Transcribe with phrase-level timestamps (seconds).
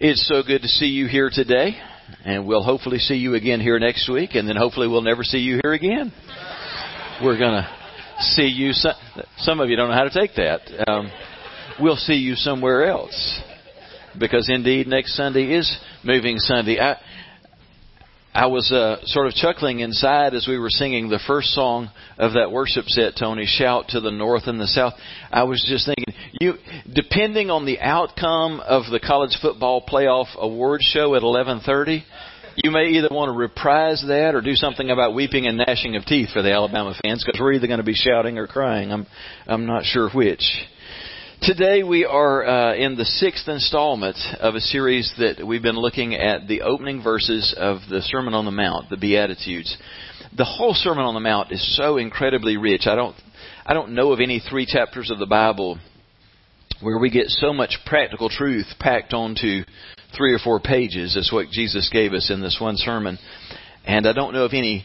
[0.00, 1.76] It's so good to see you here today,
[2.24, 5.38] and we'll hopefully see you again here next week, and then hopefully we'll never see
[5.38, 6.12] you here again.
[7.20, 7.68] We're gonna
[8.20, 8.72] see you.
[8.72, 8.94] Some,
[9.38, 10.60] some of you don't know how to take that.
[10.88, 11.10] Um,
[11.80, 13.40] we'll see you somewhere else,
[14.20, 16.78] because indeed next Sunday is Moving Sunday.
[16.78, 16.96] I,
[18.38, 22.34] I was uh, sort of chuckling inside as we were singing the first song of
[22.34, 24.92] that worship set, Tony, Shout to the North and the South.
[25.32, 26.54] I was just thinking, you,
[26.94, 32.04] depending on the outcome of the college football playoff award show at 1130,
[32.62, 36.04] you may either want to reprise that or do something about weeping and gnashing of
[36.04, 38.92] teeth for the Alabama fans because we're either going to be shouting or crying.
[38.92, 39.08] I'm,
[39.48, 40.44] I'm not sure which.
[41.40, 46.14] Today we are uh, in the sixth installment of a series that we've been looking
[46.14, 49.76] at the opening verses of the Sermon on the Mount, the Beatitudes.
[50.36, 52.82] The whole Sermon on the Mount is so incredibly rich.
[52.86, 53.14] I don't,
[53.64, 55.78] I don't know of any three chapters of the Bible
[56.80, 59.62] where we get so much practical truth packed onto
[60.16, 63.16] three or four pages as what Jesus gave us in this one sermon.
[63.86, 64.84] And I don't know of any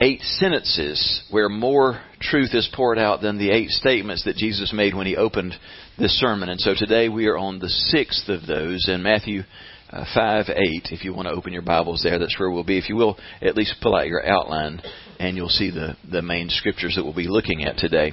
[0.00, 4.94] eight sentences where more truth is poured out than the eight statements that Jesus made
[4.94, 5.54] when he opened
[5.98, 6.48] this sermon.
[6.48, 9.42] And so today we are on the sixth of those in Matthew
[9.90, 10.88] uh, 5 8.
[10.90, 12.78] If you want to open your Bibles there, that's where we'll be.
[12.78, 14.80] If you will, at least pull out your outline
[15.18, 18.12] and you'll see the, the main scriptures that we'll be looking at today.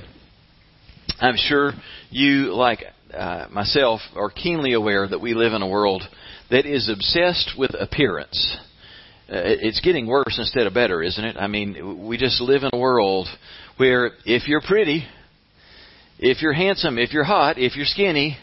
[1.20, 1.72] I'm sure
[2.10, 6.04] you, like uh, myself, are keenly aware that we live in a world
[6.50, 8.58] that is obsessed with appearance
[9.30, 11.36] uh, it's getting worse instead of better, isn't it?
[11.38, 13.28] I mean, we just live in a world
[13.76, 15.06] where if you're pretty,
[16.20, 18.38] if you're handsome, if you're hot, if you're skinny,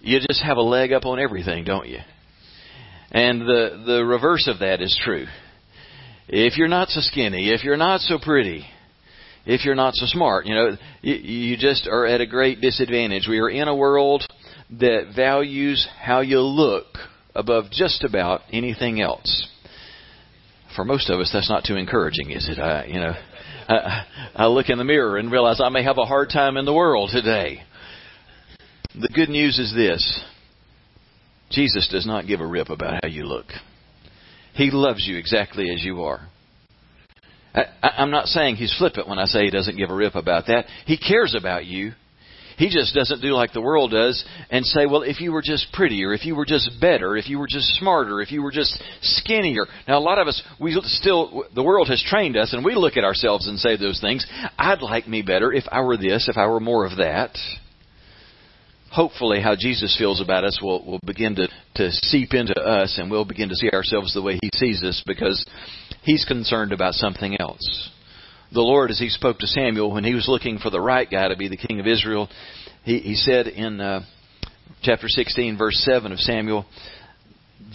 [0.00, 1.98] you just have a leg up on everything, don't you?
[3.10, 5.26] And the the reverse of that is true.
[6.28, 8.64] If you're not so skinny, if you're not so pretty,
[9.44, 13.26] if you're not so smart, you know, you, you just are at a great disadvantage.
[13.28, 14.24] We are in a world
[14.78, 16.86] that values how you look
[17.34, 19.48] above just about anything else
[20.76, 22.58] for most of us, that's not too encouraging, is it?
[22.58, 23.12] I, you know,
[23.68, 26.64] I, I look in the mirror and realize I may have a hard time in
[26.64, 27.62] the world today.
[28.94, 30.24] The good news is this
[31.50, 33.46] Jesus does not give a rip about how you look.
[34.54, 36.28] He loves you exactly as you are.
[37.54, 40.46] I, I'm not saying he's flippant when I say he doesn't give a rip about
[40.46, 40.66] that.
[40.86, 41.92] He cares about you.
[42.60, 45.72] He just doesn't do like the world does and say, well, if you were just
[45.72, 48.78] prettier, if you were just better, if you were just smarter, if you were just
[49.00, 49.64] skinnier.
[49.88, 52.98] Now, a lot of us, we still, the world has trained us and we look
[52.98, 54.26] at ourselves and say those things.
[54.58, 57.30] I'd like me better if I were this, if I were more of that.
[58.92, 63.10] Hopefully, how Jesus feels about us will, will begin to, to seep into us and
[63.10, 65.46] we'll begin to see ourselves the way He sees us because
[66.02, 67.90] He's concerned about something else
[68.52, 71.28] the Lord, as he spoke to Samuel when he was looking for the right guy
[71.28, 72.28] to be the king of Israel,
[72.84, 74.00] he, he said in uh,
[74.82, 76.66] chapter 16, verse 7 of Samuel,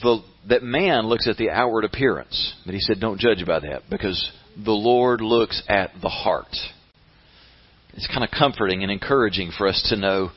[0.01, 0.19] the,
[0.49, 2.53] that man looks at the outward appearance.
[2.65, 6.53] But he said, don't judge by that because the Lord looks at the heart.
[7.93, 10.31] It's kind of comforting and encouraging for us to know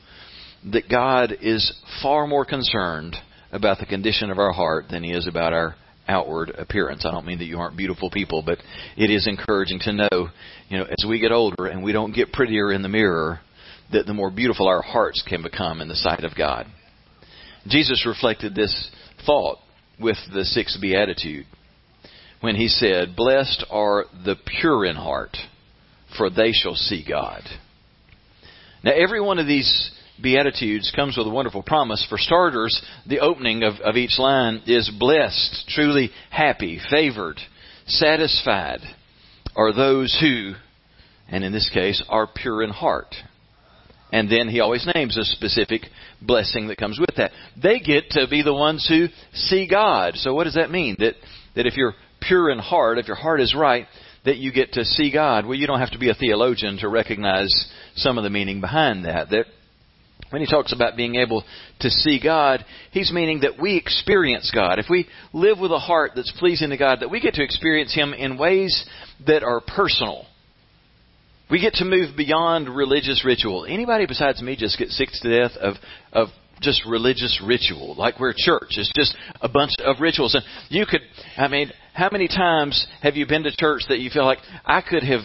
[0.71, 3.15] that God is far more concerned
[3.51, 5.75] about the condition of our heart than he is about our
[6.09, 7.05] outward appearance.
[7.05, 8.57] I don't mean that you aren't beautiful people, but
[8.97, 10.29] it is encouraging to know,
[10.67, 13.39] you know, as we get older and we don't get prettier in the mirror,
[13.91, 16.65] that the more beautiful our hearts can become in the sight of God.
[17.67, 18.89] Jesus reflected this
[19.25, 19.59] thought
[19.99, 21.45] with the sixth beatitude
[22.41, 25.35] when he said, Blessed are the pure in heart,
[26.17, 27.41] for they shall see God.
[28.83, 29.91] Now, every one of these
[30.21, 32.05] Beatitudes comes with a wonderful promise.
[32.09, 37.39] For starters, the opening of, of each line is blessed, truly happy, favored,
[37.85, 38.81] satisfied
[39.55, 40.53] are those who,
[41.27, 43.15] and in this case, are pure in heart.
[44.11, 45.83] And then he always names a specific
[46.21, 47.31] blessing that comes with that.
[47.61, 50.15] They get to be the ones who see God.
[50.15, 50.95] So what does that mean?
[50.99, 51.13] That,
[51.55, 53.85] that if you're pure in heart, if your heart is right,
[54.25, 55.45] that you get to see God.
[55.45, 57.49] Well, you don't have to be a theologian to recognize
[57.95, 59.29] some of the meaning behind that.
[59.29, 59.45] That
[60.29, 61.43] when he talks about being able
[61.79, 64.79] to see God, he's meaning that we experience God.
[64.79, 67.93] If we live with a heart that's pleasing to God, that we get to experience
[67.93, 68.85] Him in ways
[69.25, 70.25] that are personal.
[71.49, 73.65] We get to move beyond religious ritual.
[73.65, 75.75] Anybody besides me just get sick to death of,
[76.13, 76.27] of
[76.61, 78.77] just religious ritual, like we're church.
[78.77, 80.35] It's just a bunch of rituals.
[80.35, 81.01] And you could,
[81.37, 84.81] I mean, how many times have you been to church that you feel like I
[84.81, 85.21] could have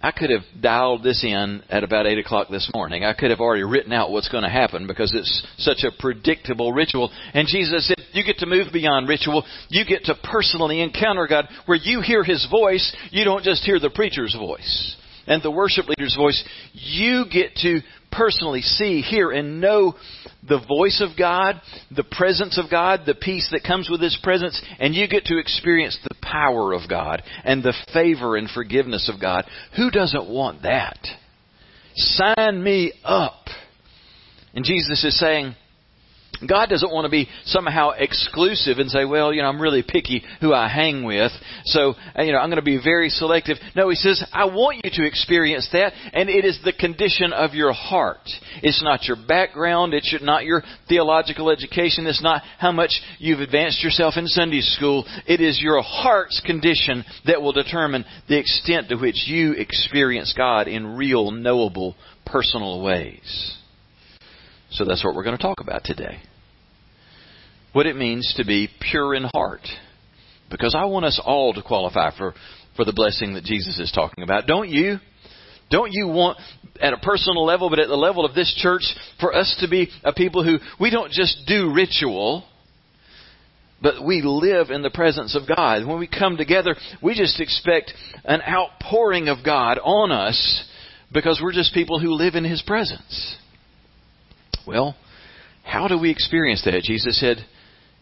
[0.00, 3.04] I could have dialed this in at about 8 o'clock this morning.
[3.04, 6.72] I could have already written out what's going to happen because it's such a predictable
[6.72, 7.10] ritual.
[7.34, 9.44] And Jesus said, you get to move beyond ritual.
[9.68, 12.94] You get to personally encounter God where you hear His voice.
[13.10, 14.96] You don't just hear the preacher's voice.
[15.28, 16.42] And the worship leader's voice,
[16.72, 17.80] you get to
[18.10, 19.94] personally see, hear, and know
[20.48, 21.60] the voice of God,
[21.94, 25.38] the presence of God, the peace that comes with His presence, and you get to
[25.38, 29.44] experience the power of God and the favor and forgiveness of God.
[29.76, 30.98] Who doesn't want that?
[31.94, 33.44] Sign me up.
[34.54, 35.54] And Jesus is saying,
[36.46, 40.22] God doesn't want to be somehow exclusive and say, well, you know, I'm really picky
[40.40, 41.32] who I hang with,
[41.64, 43.56] so, uh, you know, I'm going to be very selective.
[43.74, 47.54] No, He says, I want you to experience that, and it is the condition of
[47.54, 48.28] your heart.
[48.62, 53.82] It's not your background, it's not your theological education, it's not how much you've advanced
[53.82, 55.04] yourself in Sunday school.
[55.26, 60.68] It is your heart's condition that will determine the extent to which you experience God
[60.68, 61.96] in real, knowable,
[62.26, 63.54] personal ways.
[64.70, 66.20] So that's what we're going to talk about today.
[67.72, 69.66] What it means to be pure in heart.
[70.50, 72.34] Because I want us all to qualify for,
[72.76, 74.46] for the blessing that Jesus is talking about.
[74.46, 74.98] Don't you?
[75.70, 76.38] Don't you want,
[76.80, 78.82] at a personal level, but at the level of this church,
[79.20, 82.44] for us to be a people who, we don't just do ritual,
[83.82, 85.86] but we live in the presence of God.
[85.86, 87.92] When we come together, we just expect
[88.24, 90.64] an outpouring of God on us
[91.12, 93.36] because we're just people who live in His presence.
[94.66, 94.96] Well,
[95.64, 96.82] how do we experience that?
[96.82, 97.38] Jesus said,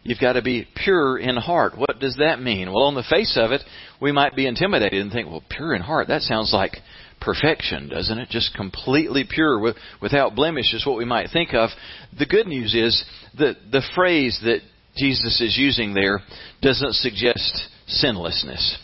[0.06, 1.76] You've got to be pure in heart.
[1.76, 2.72] What does that mean?
[2.72, 3.62] Well, on the face of it,
[4.00, 6.76] we might be intimidated and think, well, pure in heart, that sounds like
[7.20, 8.28] perfection, doesn't it?
[8.28, 11.70] Just completely pure, with, without blemish, is what we might think of.
[12.16, 13.04] The good news is
[13.38, 14.60] that the phrase that
[14.96, 16.20] Jesus is using there
[16.62, 18.78] doesn't suggest sinlessness.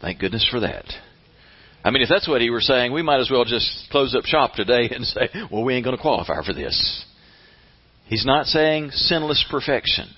[0.00, 0.86] Thank goodness for that.
[1.84, 4.24] I mean, if that's what he were saying, we might as well just close up
[4.24, 7.04] shop today and say, well, we ain't going to qualify for this.
[8.06, 10.08] He's not saying sinless perfection.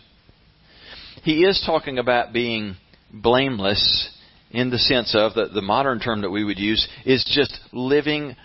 [1.22, 2.76] He is talking about being
[3.12, 4.16] blameless
[4.50, 8.36] in the sense of the, the modern term that we would use is just living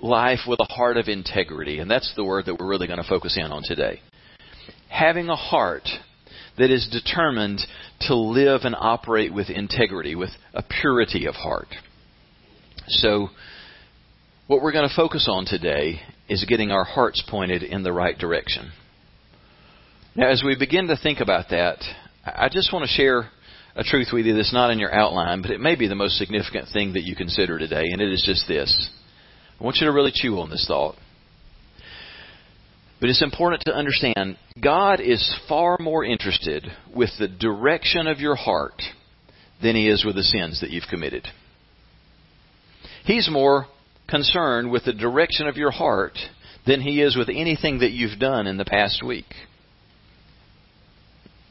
[0.00, 1.78] life with a heart of integrity.
[1.78, 4.00] And that's the word that we're really going to focus in on today.
[4.88, 5.88] Having a heart
[6.56, 7.60] that is determined
[8.02, 11.68] to live and operate with integrity, with a purity of heart.
[12.88, 13.28] So,
[14.46, 18.18] what we're going to focus on today is getting our hearts pointed in the right
[18.18, 18.72] direction.
[20.16, 21.78] Now, as we begin to think about that,
[22.24, 23.30] I just want to share
[23.74, 26.18] a truth with you that's not in your outline, but it may be the most
[26.18, 28.90] significant thing that you consider today, and it is just this.
[29.58, 30.96] I want you to really chew on this thought.
[33.00, 38.36] But it's important to understand God is far more interested with the direction of your
[38.36, 38.82] heart
[39.62, 41.26] than He is with the sins that you've committed.
[43.04, 43.66] He's more
[44.08, 46.18] concerned with the direction of your heart
[46.66, 49.26] than He is with anything that you've done in the past week.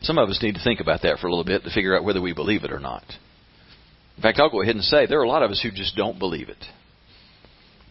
[0.01, 2.03] Some of us need to think about that for a little bit to figure out
[2.03, 3.03] whether we believe it or not.
[4.17, 5.95] In fact, I'll go ahead and say there are a lot of us who just
[5.95, 6.63] don't believe it.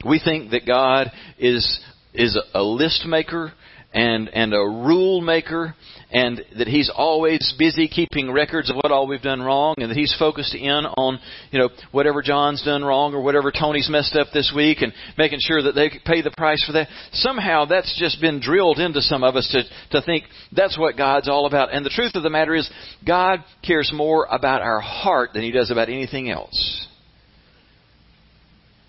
[0.05, 1.81] We think that God is
[2.14, 3.52] is a list maker
[3.93, 5.75] and and a rule maker
[6.10, 9.96] and that he's always busy keeping records of what all we've done wrong and that
[9.96, 11.19] he's focused in on
[11.50, 15.40] you know whatever John's done wrong or whatever Tony's messed up this week and making
[15.40, 19.22] sure that they pay the price for that somehow that's just been drilled into some
[19.22, 19.62] of us to
[19.99, 22.70] to think that's what God's all about and the truth of the matter is
[23.06, 26.87] God cares more about our heart than he does about anything else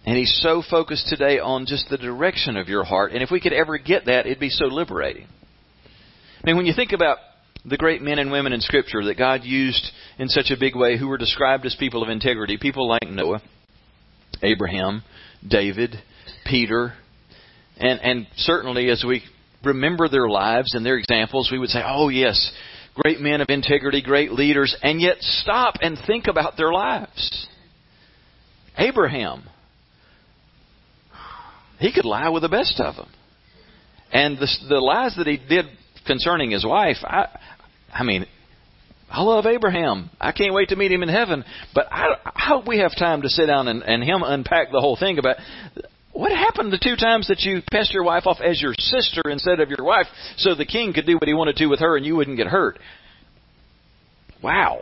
[0.05, 3.11] and he's so focused today on just the direction of your heart.
[3.11, 5.27] And if we could ever get that, it'd be so liberating.
[6.41, 7.17] I mean, when you think about
[7.65, 9.85] the great men and women in Scripture that God used
[10.17, 13.41] in such a big way who were described as people of integrity, people like Noah,
[14.41, 15.03] Abraham,
[15.45, 15.95] David,
[16.45, 16.93] Peter,
[17.77, 19.23] and, and certainly as we
[19.65, 22.53] remember their lives and their examples, we would say, oh, yes,
[22.95, 27.47] great men of integrity, great leaders, and yet stop and think about their lives.
[28.77, 29.43] Abraham,
[31.79, 33.09] he could lie with the best of them.
[34.11, 35.65] And the, the lies that he did
[36.09, 37.27] concerning his wife, I,
[37.93, 38.25] I mean,
[39.11, 40.09] I love Abraham.
[40.19, 41.45] I can't wait to meet him in heaven.
[41.75, 44.81] But I, I hope we have time to sit down and, and him unpack the
[44.81, 45.37] whole thing about
[46.11, 49.59] what happened the two times that you passed your wife off as your sister instead
[49.59, 52.05] of your wife so the king could do what he wanted to with her and
[52.05, 52.79] you wouldn't get hurt.
[54.43, 54.81] Wow.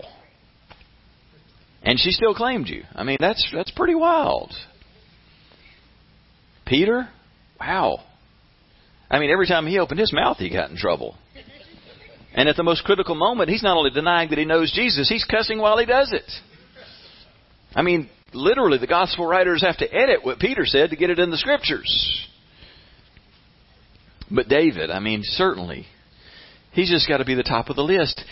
[1.83, 2.83] And she still claimed you.
[2.95, 4.53] I mean, that's that's pretty wild.
[6.65, 7.09] Peter?
[7.59, 7.99] Wow.
[9.09, 11.15] I mean, every time he opened his mouth, he got in trouble.
[12.33, 15.23] And at the most critical moment, he's not only denying that he knows Jesus, he's
[15.23, 16.29] cussing while he does it.
[17.73, 21.19] I mean, literally, the gospel writers have to edit what Peter said to get it
[21.19, 22.27] in the scriptures.
[24.29, 25.85] But David, I mean, certainly,
[26.73, 28.23] he's just got to be the top of the list.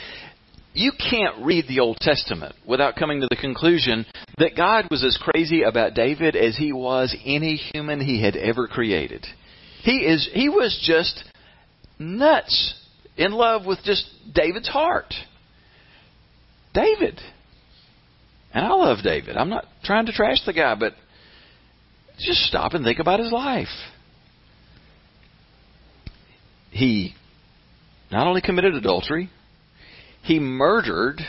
[0.74, 4.06] you can't read the Old Testament without coming to the conclusion
[4.38, 8.68] that God was as crazy about David as he was any human he had ever
[8.68, 9.26] created.
[9.86, 11.24] He is he was just
[12.00, 12.74] nuts
[13.18, 15.14] in love with just David's heart.
[16.74, 17.22] David.
[18.52, 19.38] And I love David.
[19.38, 20.94] I'm not trying to trash the guy, but
[22.18, 23.68] just stop and think about his life.
[26.72, 27.14] He
[28.12, 29.30] not only committed adultery,
[30.24, 31.22] he murdered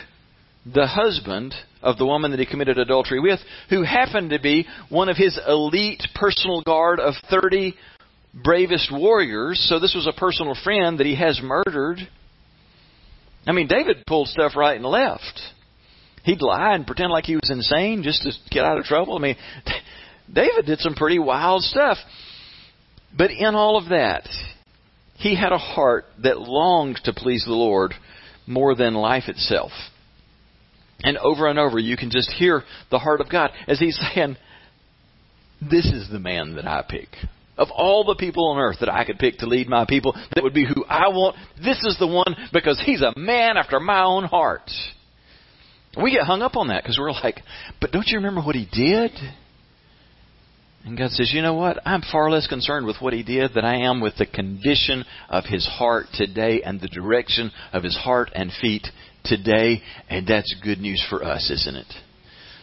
[0.65, 5.09] the husband of the woman that he committed adultery with, who happened to be one
[5.09, 7.75] of his elite personal guard of 30
[8.33, 9.65] bravest warriors.
[9.69, 11.99] So this was a personal friend that he has murdered.
[13.45, 15.39] I mean, David pulled stuff right and left.
[16.23, 19.15] He'd lie and pretend like he was insane just to get out of trouble.
[19.15, 19.37] I mean,
[20.33, 21.97] David did some pretty wild stuff.
[23.17, 24.27] But in all of that,
[25.15, 27.93] he had a heart that longed to please the Lord
[28.45, 29.71] more than life itself.
[31.03, 34.37] And over and over, you can just hear the heart of God as He's saying,
[35.61, 37.09] This is the man that I pick.
[37.57, 40.43] Of all the people on earth that I could pick to lead my people, that
[40.43, 44.03] would be who I want, this is the one because he's a man after my
[44.03, 44.69] own heart.
[46.01, 47.41] We get hung up on that because we're like,
[47.81, 49.11] but don't you remember what he did?
[50.85, 51.79] And God says, you know what?
[51.85, 55.43] I'm far less concerned with what he did than I am with the condition of
[55.43, 58.87] his heart today and the direction of his heart and feet
[59.25, 59.81] today.
[60.09, 61.93] And that's good news for us, isn't it?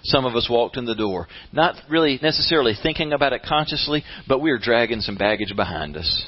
[0.05, 4.41] Some of us walked in the door, not really necessarily thinking about it consciously, but
[4.41, 6.27] we are dragging some baggage behind us.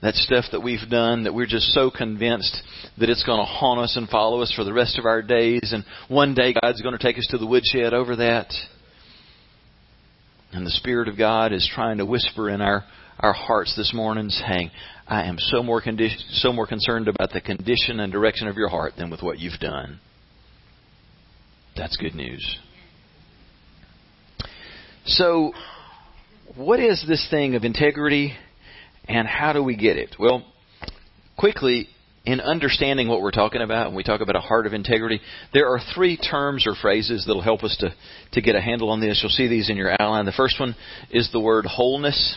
[0.00, 2.56] That stuff that we've done that we're just so convinced
[2.98, 5.72] that it's going to haunt us and follow us for the rest of our days,
[5.74, 8.50] and one day God's going to take us to the woodshed over that.
[10.52, 12.84] And the Spirit of God is trying to whisper in our,
[13.18, 14.70] our hearts this morning, saying,
[15.06, 18.68] I am so more, condi- so more concerned about the condition and direction of your
[18.68, 20.00] heart than with what you've done.
[21.80, 22.58] That's good news.
[25.06, 25.54] So,
[26.54, 28.34] what is this thing of integrity
[29.06, 30.14] and how do we get it?
[30.18, 30.44] Well,
[31.38, 31.88] quickly,
[32.26, 35.22] in understanding what we're talking about, when we talk about a heart of integrity,
[35.54, 37.94] there are three terms or phrases that'll help us to,
[38.32, 39.18] to get a handle on this.
[39.22, 40.26] You'll see these in your outline.
[40.26, 40.76] The first one
[41.10, 42.36] is the word wholeness.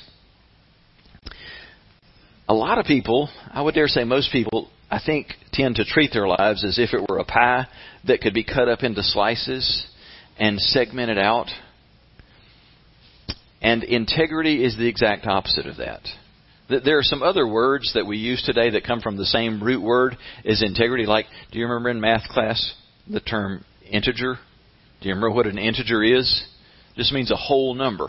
[2.48, 6.14] A lot of people, I would dare say most people, I think, tend to treat
[6.14, 7.68] their lives as if it were a pie
[8.06, 9.88] that could be cut up into slices
[10.38, 11.48] and segmented out.
[13.62, 16.02] And integrity is the exact opposite of that.
[16.70, 19.82] There are some other words that we use today that come from the same root
[19.82, 21.06] word as integrity.
[21.06, 22.74] Like, do you remember in math class
[23.10, 24.36] the term integer?
[25.02, 26.46] Do you remember what an integer is?
[26.96, 28.08] It just means a whole number.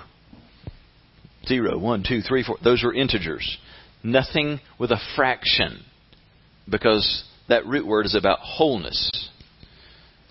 [1.46, 2.56] Zero, one, two, three, four.
[2.62, 3.58] Those are integers.
[4.02, 5.84] Nothing with a fraction.
[6.68, 9.28] Because that root word is about wholeness.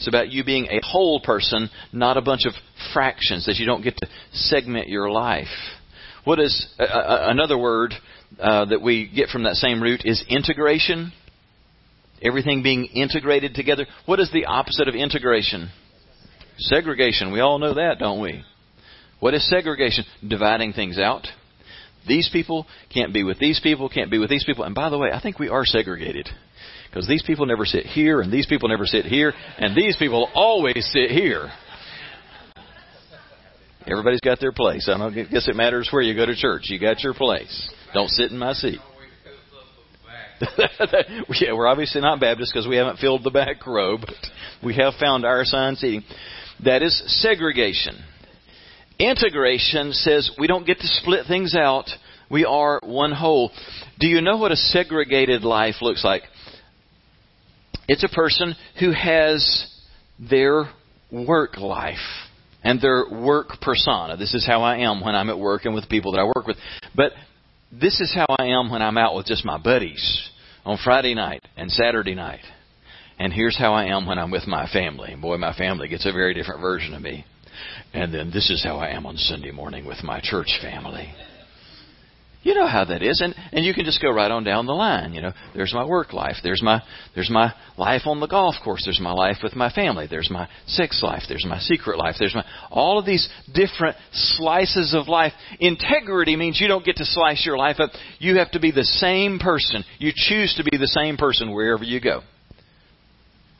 [0.03, 2.51] It's about you being a whole person, not a bunch of
[2.93, 5.47] fractions that you don't get to segment your life.
[6.25, 6.85] What is uh,
[7.29, 7.93] another word
[8.37, 11.13] uh, that we get from that same root is integration.
[12.21, 13.85] Everything being integrated together.
[14.05, 15.71] What is the opposite of integration?
[16.57, 17.31] Segregation.
[17.31, 18.43] We all know that, don't we?
[19.21, 20.03] What is segregation?
[20.27, 21.27] Dividing things out.
[22.05, 24.65] These people can't be with these people, can't be with these people.
[24.65, 26.27] And by the way, I think we are segregated.
[26.93, 30.29] Because these people never sit here, and these people never sit here, and these people
[30.35, 31.49] always sit here.
[33.87, 34.87] Everybody's got their place.
[34.87, 36.65] I don't guess it matters where you go to church.
[36.67, 37.67] You got your place.
[37.95, 38.79] Don't sit in my seat.
[41.41, 44.13] yeah, we're obviously not Baptist because we haven't filled the back row, but
[44.63, 46.03] we have found our assigned seating.
[46.63, 48.03] That is segregation.
[48.99, 51.89] Integration says we don't get to split things out.
[52.29, 53.51] We are one whole.
[53.99, 56.23] Do you know what a segregated life looks like?
[57.87, 59.67] It's a person who has
[60.19, 60.69] their
[61.11, 61.97] work life
[62.63, 64.17] and their work persona.
[64.17, 66.47] This is how I am when I'm at work and with people that I work
[66.47, 66.57] with.
[66.95, 67.11] But
[67.71, 70.29] this is how I am when I'm out with just my buddies
[70.65, 72.43] on Friday night and Saturday night.
[73.19, 75.15] And here's how I am when I'm with my family.
[75.19, 77.25] Boy, my family gets a very different version of me.
[77.93, 81.13] And then this is how I am on Sunday morning with my church family.
[82.43, 84.73] You know how that is, and and you can just go right on down the
[84.73, 85.13] line.
[85.13, 86.35] You know, there's my work life.
[86.43, 86.81] There's my
[87.15, 88.83] there's my life on the golf course.
[88.83, 90.07] There's my life with my family.
[90.09, 91.23] There's my sex life.
[91.29, 92.15] There's my secret life.
[92.19, 95.31] There's my all of these different slices of life.
[95.61, 97.91] Integrity means you don't get to slice your life up.
[98.19, 99.85] You have to be the same person.
[99.97, 102.23] You choose to be the same person wherever you go.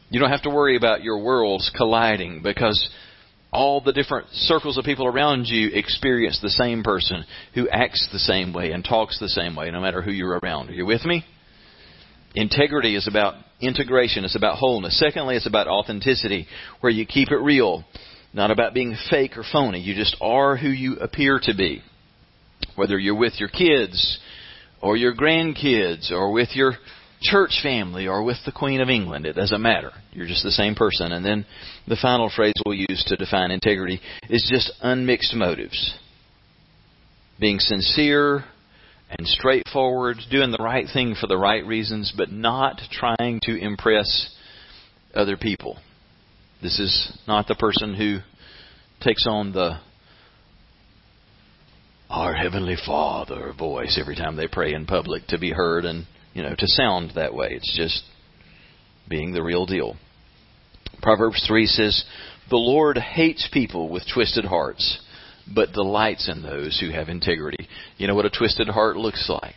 [0.10, 2.90] You don't have to worry about your worlds colliding because
[3.54, 8.20] all the different circles of people around you experience the same person who acts the
[8.20, 10.70] same way and talks the same way, no matter who you're around.
[10.70, 11.24] Are you with me?
[12.36, 14.26] Integrity is about integration.
[14.26, 15.00] It's about wholeness.
[15.00, 16.48] Secondly, it's about authenticity,
[16.82, 17.84] where you keep it real.
[18.34, 19.80] Not about being fake or phony.
[19.80, 21.84] You just are who you appear to be.
[22.76, 24.20] Whether you're with your kids,
[24.82, 26.74] or your grandkids, or with your
[27.24, 29.92] church family, or with the Queen of England, it doesn't matter.
[30.12, 31.12] You're just the same person.
[31.12, 31.46] And then
[31.88, 34.00] the final phrase we'll use to define integrity
[34.30, 35.98] is just unmixed motives.
[37.40, 38.46] Being sincere,
[39.18, 44.36] and straightforward, doing the right thing for the right reasons, but not trying to impress
[45.14, 45.78] other people.
[46.62, 48.20] This is not the person who
[49.02, 49.80] takes on the
[52.10, 56.44] our heavenly father voice every time they pray in public to be heard and you
[56.44, 58.04] know to sound that way it's just
[59.10, 59.96] being the real deal
[61.02, 62.06] proverbs 3 says
[62.50, 65.00] the lord hates people with twisted hearts
[65.52, 67.68] but delights in those who have integrity.
[67.98, 69.56] You know what a twisted heart looks like?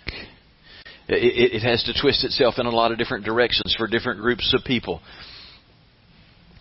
[1.08, 4.52] It, it, has to twist itself in a lot of different directions for different groups
[4.58, 5.00] of people.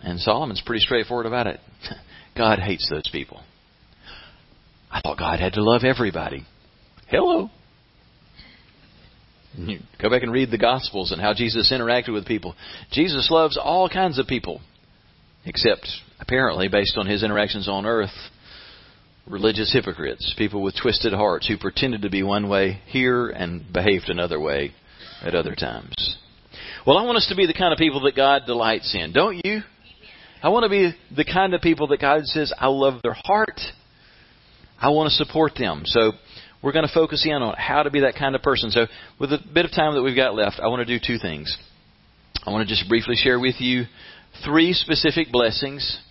[0.03, 1.59] And Solomon's pretty straightforward about it.
[2.37, 3.41] God hates those people.
[4.91, 6.45] I thought God had to love everybody.
[7.07, 7.49] Hello.
[9.57, 12.55] You go back and read the Gospels and how Jesus interacted with people.
[12.91, 14.61] Jesus loves all kinds of people,
[15.45, 15.87] except
[16.19, 18.13] apparently, based on his interactions on earth,
[19.27, 24.09] religious hypocrites, people with twisted hearts who pretended to be one way here and behaved
[24.09, 24.71] another way
[25.21, 26.17] at other times.
[26.85, 29.41] Well, I want us to be the kind of people that God delights in, don't
[29.43, 29.61] you?
[30.43, 33.59] I want to be the kind of people that God says, I love their heart.
[34.79, 35.83] I want to support them.
[35.85, 36.11] So
[36.65, 38.71] we're going to focus in on how to be that kind of person.
[38.71, 38.87] So
[39.19, 41.55] with a bit of time that we've got left, I want to do two things.
[42.43, 43.83] I want to just briefly share with you
[44.43, 46.01] three specific blessings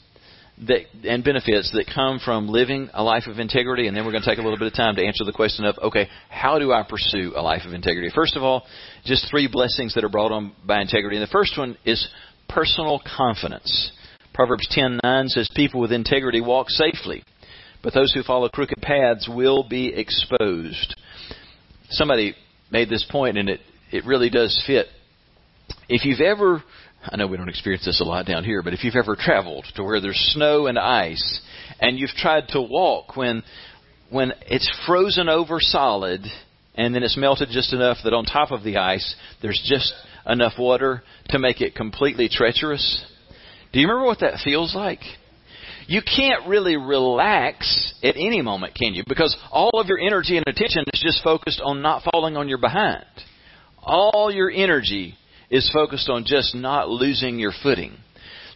[0.69, 4.23] that, and benefits that come from living a life of integrity, and then we're going
[4.23, 6.73] to take a little bit of time to answer the question of, okay, how do
[6.73, 8.13] I pursue a life of integrity?
[8.15, 8.63] First of all,
[9.05, 11.17] just three blessings that are brought on by integrity.
[11.17, 12.07] And the first one is
[12.49, 13.91] personal confidence.
[14.33, 17.25] Proverbs 10:9 says, "People with integrity walk safely,
[17.85, 20.97] but those who follow crooked paths will be exposed."
[21.91, 22.35] Somebody
[22.71, 23.61] made this point, and it
[23.93, 24.89] it really does fit.
[25.89, 26.65] If you've ever
[27.09, 29.67] I know we don't experience this a lot down here, but if you've ever traveled
[29.77, 31.41] to where there's snow and ice
[31.81, 33.43] and you've tried to walk when
[34.11, 36.23] when it's frozen over solid
[36.75, 39.93] and then it's melted just enough that on top of the ice there's just
[40.27, 43.05] enough water to make it completely treacherous.
[43.73, 45.01] Do you remember what that feels like?
[45.87, 49.05] You can't really relax at any moment, can you?
[49.07, 52.59] Because all of your energy and attention is just focused on not falling on your
[52.59, 53.05] behind.
[53.83, 55.15] All your energy
[55.51, 57.97] is focused on just not losing your footing.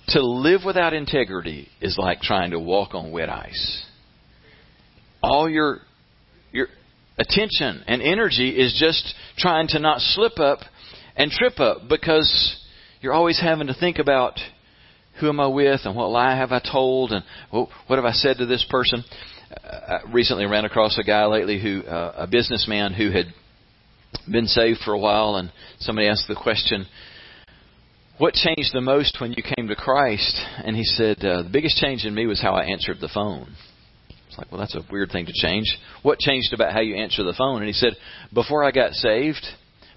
[0.08, 3.84] To live without integrity is like trying to walk on wet ice.
[5.22, 5.80] All your
[6.50, 6.68] your
[7.18, 10.60] attention and energy is just trying to not slip up
[11.14, 12.56] and trip up because
[13.02, 14.40] you're always having to think about
[15.20, 18.38] who am I with and what lie have I told and what have I said
[18.38, 19.04] to this person.
[19.64, 23.26] I recently ran across a guy lately who uh, a businessman who had
[24.30, 25.50] been saved for a while, and
[25.80, 26.86] somebody asked the question,
[28.18, 30.38] What changed the most when you came to Christ?
[30.64, 33.54] And he said, uh, The biggest change in me was how I answered the phone.
[34.28, 35.66] It's like, Well, that's a weird thing to change.
[36.02, 37.58] What changed about how you answer the phone?
[37.58, 37.94] And he said,
[38.32, 39.46] Before I got saved,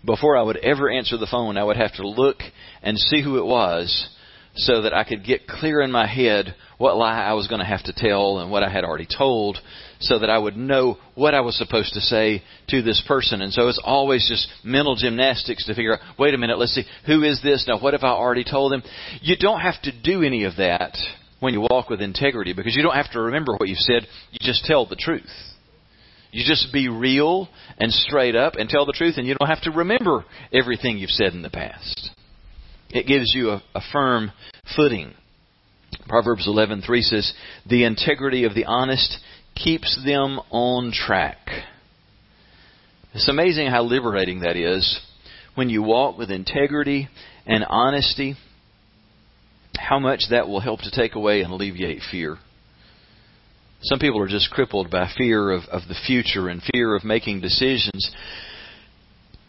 [0.05, 2.37] before I would ever answer the phone, I would have to look
[2.81, 4.09] and see who it was
[4.55, 7.65] so that I could get clear in my head what lie I was going to
[7.65, 9.57] have to tell and what I had already told
[9.99, 13.41] so that I would know what I was supposed to say to this person.
[13.41, 16.85] And so it's always just mental gymnastics to figure out, wait a minute, let's see,
[17.05, 17.65] who is this?
[17.67, 18.83] Now, what have I already told them?
[19.21, 20.97] You don't have to do any of that
[21.39, 24.07] when you walk with integrity because you don't have to remember what you've said.
[24.31, 25.31] You just tell the truth.
[26.31, 29.63] You just be real and straight up and tell the truth, and you don't have
[29.63, 32.09] to remember everything you've said in the past.
[32.93, 34.31] It gives you a, a firm
[34.75, 35.13] footing.
[36.07, 37.33] Proverbs 11:3 says,
[37.65, 39.17] "The integrity of the honest
[39.55, 41.37] keeps them on track."
[43.13, 44.99] It's amazing how liberating that is
[45.55, 47.09] when you walk with integrity
[47.45, 48.35] and honesty.
[49.77, 52.37] How much that will help to take away and alleviate fear.
[53.83, 57.41] Some people are just crippled by fear of, of the future and fear of making
[57.41, 58.11] decisions.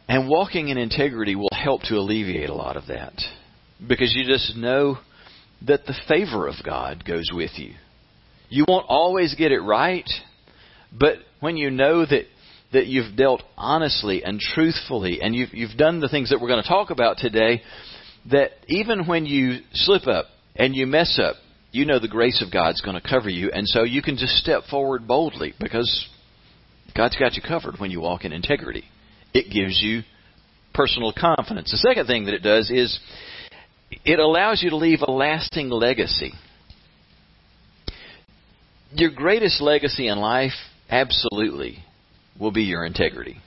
[0.08, 3.14] And walking in integrity will help to alleviate a lot of that.
[3.86, 4.98] Because you just know
[5.66, 7.74] that the favor of God goes with you.
[8.48, 10.08] You won't always get it right,
[10.92, 12.26] but when you know that
[12.72, 16.62] that you've dealt honestly and truthfully and you've you've done the things that we're going
[16.62, 17.62] to talk about today,
[18.30, 21.36] that even when you slip up and you mess up,
[21.70, 24.36] you know the grace of God's going to cover you, and so you can just
[24.36, 26.08] step forward boldly because
[26.94, 28.84] God's got you covered when you walk in integrity.
[29.34, 30.02] It gives you
[30.74, 31.70] personal confidence.
[31.70, 32.98] The second thing that it does is
[34.04, 36.32] it allows you to leave a lasting legacy.
[38.94, 40.52] Your greatest legacy in life,
[40.90, 41.78] absolutely,
[42.38, 43.38] will be your integrity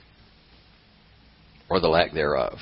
[1.68, 2.58] or the lack thereof.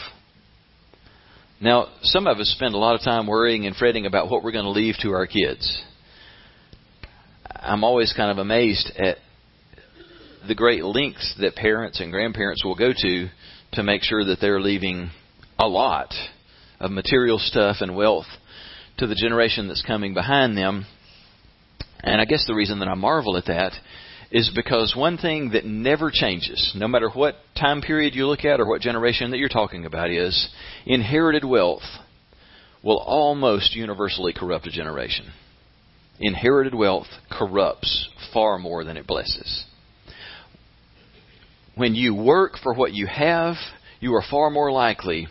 [1.60, 4.52] Now, some of us spend a lot of time worrying and fretting about what we're
[4.52, 5.82] going to leave to our kids.
[7.48, 9.18] I'm always kind of amazed at
[10.46, 13.28] the great lengths that parents and grandparents will go to
[13.72, 15.11] to make sure that they're leaving
[15.59, 16.12] a lot
[16.80, 18.26] of material stuff and wealth
[18.98, 20.87] to the generation that's coming behind them.
[22.00, 23.72] And I guess the reason that I marvel at that
[24.30, 28.61] is because one thing that never changes, no matter what time period you look at
[28.61, 30.48] or what generation that you're talking about, is
[30.87, 31.83] inherited wealth
[32.83, 35.30] will almost universally corrupt a generation.
[36.20, 39.64] Inherited wealth corrupts far more than it blesses.
[41.76, 43.56] When you work for what you have,
[44.00, 45.28] you are far more likely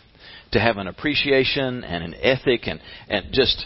[0.52, 3.66] to have an appreciation and an ethic and, and just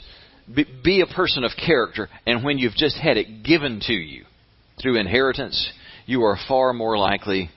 [0.54, 2.08] be, be a person of character.
[2.26, 4.26] And when you've just had it given to you,
[4.82, 5.72] through inheritance,
[6.06, 7.50] you are far more likely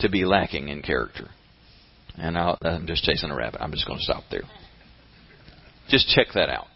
[0.00, 1.28] to be lacking in character.
[2.16, 3.60] And i am just chasing a rabbit.
[3.60, 4.42] I'm just going to stop there.
[5.88, 6.66] Just check that out.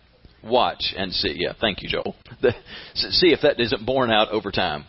[0.42, 1.34] Watch and see.
[1.36, 2.14] Yeah, thank you, Joel.
[2.40, 2.52] The,
[2.94, 4.84] see if that isn't borne out over time.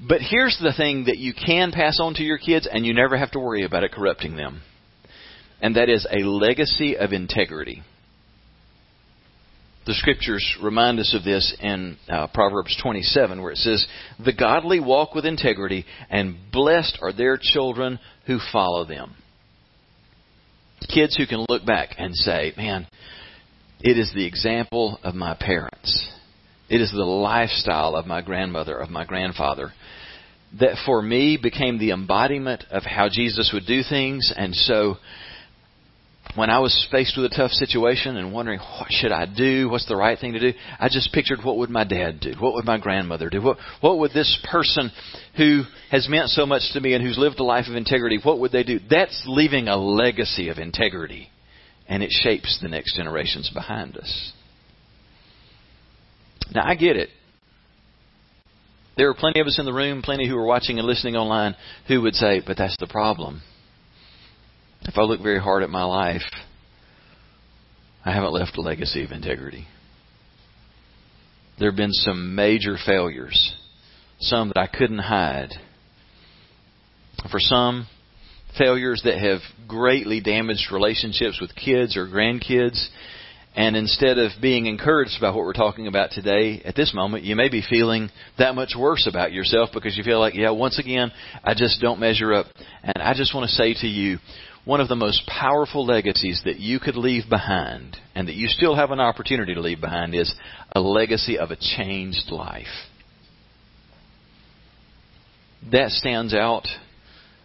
[0.00, 3.16] But here's the thing that you can pass on to your kids, and you never
[3.16, 4.62] have to worry about it corrupting them.
[5.60, 7.82] And that is a legacy of integrity.
[9.86, 13.86] The scriptures remind us of this in uh, Proverbs 27, where it says,
[14.22, 19.14] The godly walk with integrity, and blessed are their children who follow them.
[20.92, 22.86] Kids who can look back and say, Man,
[23.80, 26.10] it is the example of my parents.
[26.68, 29.72] It is the lifestyle of my grandmother, of my grandfather,
[30.60, 34.32] that for me became the embodiment of how Jesus would do things.
[34.36, 34.96] And so
[36.34, 39.86] when I was faced with a tough situation and wondering what should I do, what's
[39.86, 42.64] the right thing to do, I just pictured what would my dad do, what would
[42.64, 44.90] my grandmother do, what what would this person
[45.36, 48.38] who has meant so much to me and who's lived a life of integrity, what
[48.40, 48.80] would they do?
[48.90, 51.28] That's leaving a legacy of integrity,
[51.88, 54.32] and it shapes the next generations behind us.
[56.52, 57.08] Now I get it.
[58.96, 61.54] There are plenty of us in the room, plenty who are watching and listening online,
[61.86, 63.42] who would say, "But that's the problem."
[64.88, 66.22] if I look very hard at my life,
[68.04, 69.66] I haven't left a legacy of integrity.
[71.58, 73.54] There have been some major failures,
[74.20, 75.54] some that I couldn't hide.
[77.30, 77.88] For some,
[78.56, 82.88] failures that have greatly damaged relationships with kids or grandkids.
[83.56, 87.34] And instead of being encouraged by what we're talking about today, at this moment, you
[87.34, 91.10] may be feeling that much worse about yourself because you feel like, yeah, once again,
[91.42, 92.46] I just don't measure up.
[92.82, 94.18] And I just want to say to you,
[94.66, 98.76] one of the most powerful legacies that you could leave behind and that you still
[98.76, 100.34] have an opportunity to leave behind is
[100.72, 102.66] a legacy of a changed life.
[105.72, 106.66] That stands out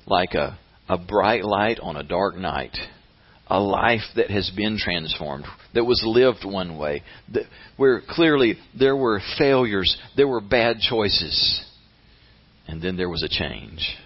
[0.05, 2.75] like a, a bright light on a dark night.
[3.47, 7.03] A life that has been transformed, that was lived one way,
[7.77, 11.63] where clearly there were failures, there were bad choices,
[12.67, 13.97] and then there was a change.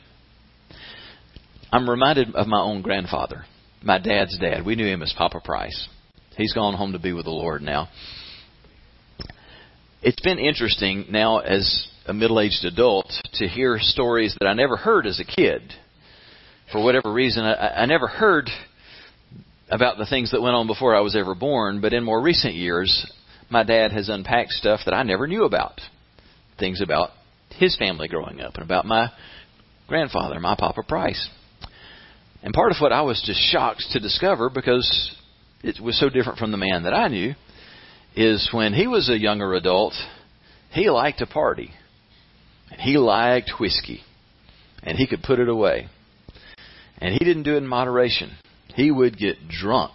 [1.72, 3.46] I'm reminded of my own grandfather,
[3.84, 4.66] my dad's dad.
[4.66, 5.88] We knew him as Papa Price.
[6.38, 7.90] He's gone home to be with the Lord now.
[10.02, 14.78] It's been interesting now as a middle aged adult to hear stories that I never
[14.78, 15.62] heard as a kid.
[16.72, 18.50] For whatever reason, I, I never heard
[19.70, 22.54] about the things that went on before I was ever born, but in more recent
[22.54, 23.06] years,
[23.50, 25.82] my dad has unpacked stuff that I never knew about.
[26.60, 27.10] Things about
[27.58, 29.12] his family growing up and about my
[29.88, 31.30] grandfather, my Papa Price.
[32.44, 35.16] And part of what I was just shocked to discover because
[35.64, 37.34] it was so different from the man that I knew
[38.16, 39.94] is when he was a younger adult,
[40.72, 41.72] he liked to party.
[42.72, 44.02] And he liked whiskey.
[44.84, 45.88] And he could put it away.
[47.00, 48.32] And he didn't do it in moderation.
[48.76, 49.94] He would get drunk.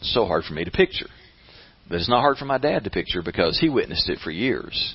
[0.00, 1.08] so hard for me to picture.
[1.88, 4.94] But it's not hard for my dad to picture because he witnessed it for years.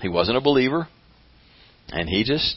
[0.00, 0.88] He wasn't a believer.
[1.88, 2.56] And he just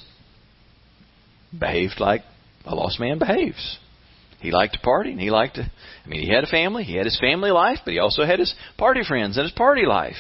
[1.58, 2.22] behaved like
[2.66, 3.80] a lost man behaves.
[4.40, 5.64] He liked to party and he liked to,
[6.06, 6.84] I mean, he had a family.
[6.84, 9.86] He had his family life, but he also had his party friends and his party
[9.86, 10.16] life.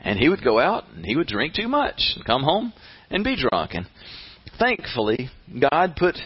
[0.00, 2.72] And he would go out and he would drink too much and come home
[3.10, 3.72] and be drunk.
[3.74, 3.86] And
[4.58, 5.30] thankfully,
[5.70, 6.16] God put,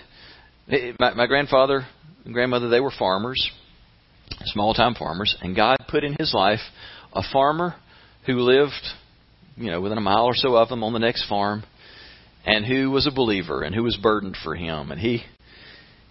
[0.99, 1.87] my, my grandfather
[2.25, 3.51] and grandmother, they were farmers,
[4.45, 6.61] small time farmers, and God put in his life
[7.13, 7.75] a farmer
[8.27, 8.83] who lived,
[9.57, 11.65] you know, within a mile or so of them on the next farm
[12.45, 14.91] and who was a believer and who was burdened for him.
[14.91, 15.23] And he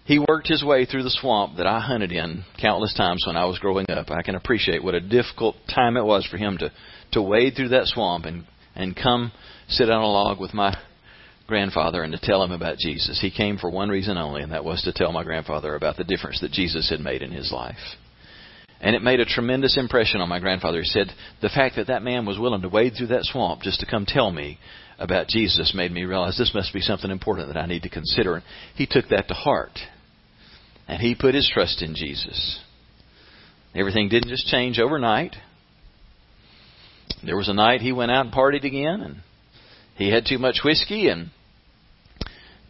[0.05, 3.45] he worked his way through the swamp that I hunted in countless times when I
[3.45, 4.09] was growing up.
[4.09, 6.71] I can appreciate what a difficult time it was for him to,
[7.11, 8.43] to wade through that swamp and,
[8.75, 9.31] and come
[9.67, 10.75] sit on a log with my
[11.49, 13.19] grandfather and to tell him about Jesus.
[13.19, 16.05] He came for one reason only, and that was to tell my grandfather about the
[16.05, 17.75] difference that Jesus had made in his life.
[18.81, 20.79] And it made a tremendous impression on my grandfather.
[20.79, 21.07] He said,
[21.41, 24.05] The fact that that man was willing to wade through that swamp just to come
[24.05, 24.57] tell me
[24.97, 28.35] about Jesus made me realize this must be something important that I need to consider.
[28.35, 28.43] And
[28.75, 29.77] he took that to heart.
[30.87, 32.59] And he put his trust in Jesus.
[33.75, 35.35] Everything didn't just change overnight.
[37.23, 39.17] There was a night he went out and partied again, and
[39.95, 41.31] he had too much whiskey, and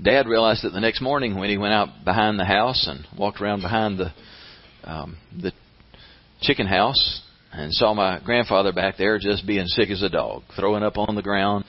[0.01, 3.41] Dad realized that the next morning when he went out behind the house and walked
[3.41, 4.13] around behind the
[4.83, 5.51] um, the
[6.41, 10.83] chicken house and saw my grandfather back there just being sick as a dog, throwing
[10.83, 11.65] up on the ground,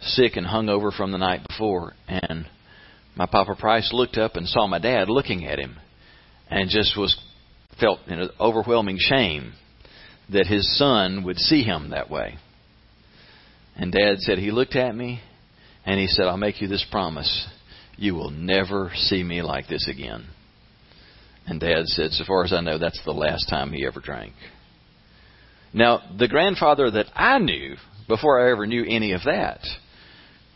[0.00, 1.94] sick and hungover from the night before.
[2.08, 2.46] And
[3.14, 5.76] my Papa Price looked up and saw my dad looking at him
[6.48, 7.16] and just was
[7.78, 9.52] felt an overwhelming shame
[10.32, 12.36] that his son would see him that way.
[13.76, 15.20] And dad said, he looked at me
[15.86, 17.46] and he said, I'll make you this promise.
[18.00, 20.24] You will never see me like this again.
[21.46, 24.32] And dad said, so far as I know, that's the last time he ever drank.
[25.74, 27.76] Now, the grandfather that I knew
[28.08, 29.60] before I ever knew any of that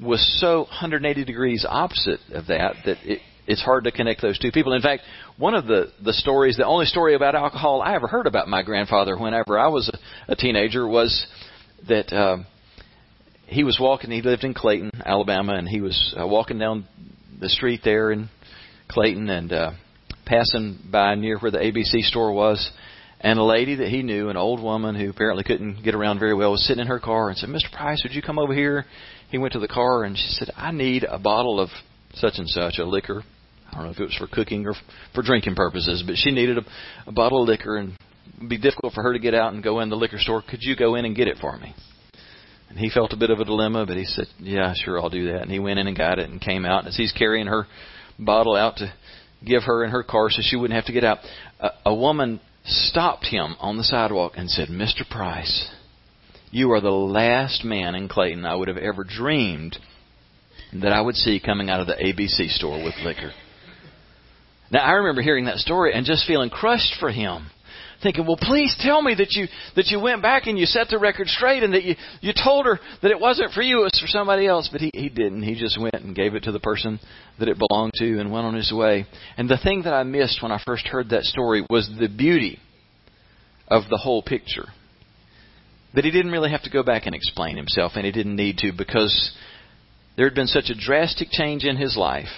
[0.00, 4.50] was so 180 degrees opposite of that that it, it's hard to connect those two
[4.50, 4.72] people.
[4.72, 5.02] In fact,
[5.37, 8.62] one of the the stories, the only story about alcohol I ever heard about my
[8.62, 11.26] grandfather whenever I was a, a teenager was
[11.88, 12.38] that uh,
[13.46, 14.11] he was walking.
[14.11, 16.88] He lived in Clayton, Alabama, and he was uh, walking down
[17.40, 18.28] the street there in
[18.88, 19.70] Clayton and uh,
[20.24, 22.70] passing by near where the ABC store was.
[23.20, 26.34] And a lady that he knew, an old woman who apparently couldn't get around very
[26.34, 27.72] well, was sitting in her car and said, "Mr.
[27.72, 28.84] Price, would you come over here?"
[29.30, 31.70] He went to the car and she said, "I need a bottle of
[32.14, 33.22] such and such, a liquor.
[33.70, 34.74] I don't know if it was for cooking or
[35.14, 36.64] for drinking purposes, but she needed a,
[37.06, 37.96] a bottle of liquor, and
[38.36, 40.42] it'd be difficult for her to get out and go in the liquor store.
[40.42, 41.74] Could you go in and get it for me?"
[42.74, 45.30] And he felt a bit of a dilemma, but he said, "Yeah, sure, I'll do
[45.30, 46.80] that." And he went in and got it and came out.
[46.80, 47.68] And as he's carrying her
[48.18, 48.92] bottle out to
[49.44, 51.18] give her in her car so she wouldn't have to get out,
[51.60, 55.08] a, a woman stopped him on the sidewalk and said, "Mr.
[55.08, 55.70] Price,
[56.50, 59.78] you are the last man in Clayton I would have ever dreamed
[60.72, 63.30] that I would see coming out of the ABC store with liquor."
[64.72, 67.50] Now I remember hearing that story and just feeling crushed for him
[68.04, 70.98] thinking, well, please tell me that you that you went back and you set the
[70.98, 74.00] record straight and that you you told her that it wasn't for you, it was
[74.00, 74.68] for somebody else.
[74.70, 75.42] But he he didn't.
[75.42, 77.00] He just went and gave it to the person
[77.40, 79.06] that it belonged to and went on his way.
[79.36, 82.60] And the thing that I missed when I first heard that story was the beauty
[83.66, 84.66] of the whole picture.
[85.94, 88.58] That he didn't really have to go back and explain himself, and he didn't need
[88.58, 89.32] to because
[90.16, 92.28] there had been such a drastic change in his life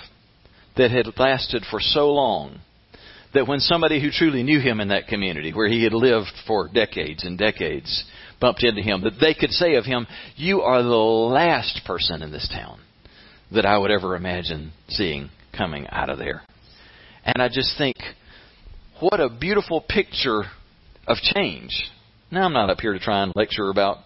[0.76, 2.60] that had lasted for so long
[3.36, 6.68] that when somebody who truly knew him in that community, where he had lived for
[6.68, 8.04] decades and decades,
[8.40, 12.32] bumped into him, that they could say of him, You are the last person in
[12.32, 12.80] this town
[13.52, 16.42] that I would ever imagine seeing coming out of there.
[17.24, 17.96] And I just think,
[19.00, 20.44] what a beautiful picture
[21.06, 21.70] of change.
[22.30, 23.98] Now, I'm not up here to try and lecture about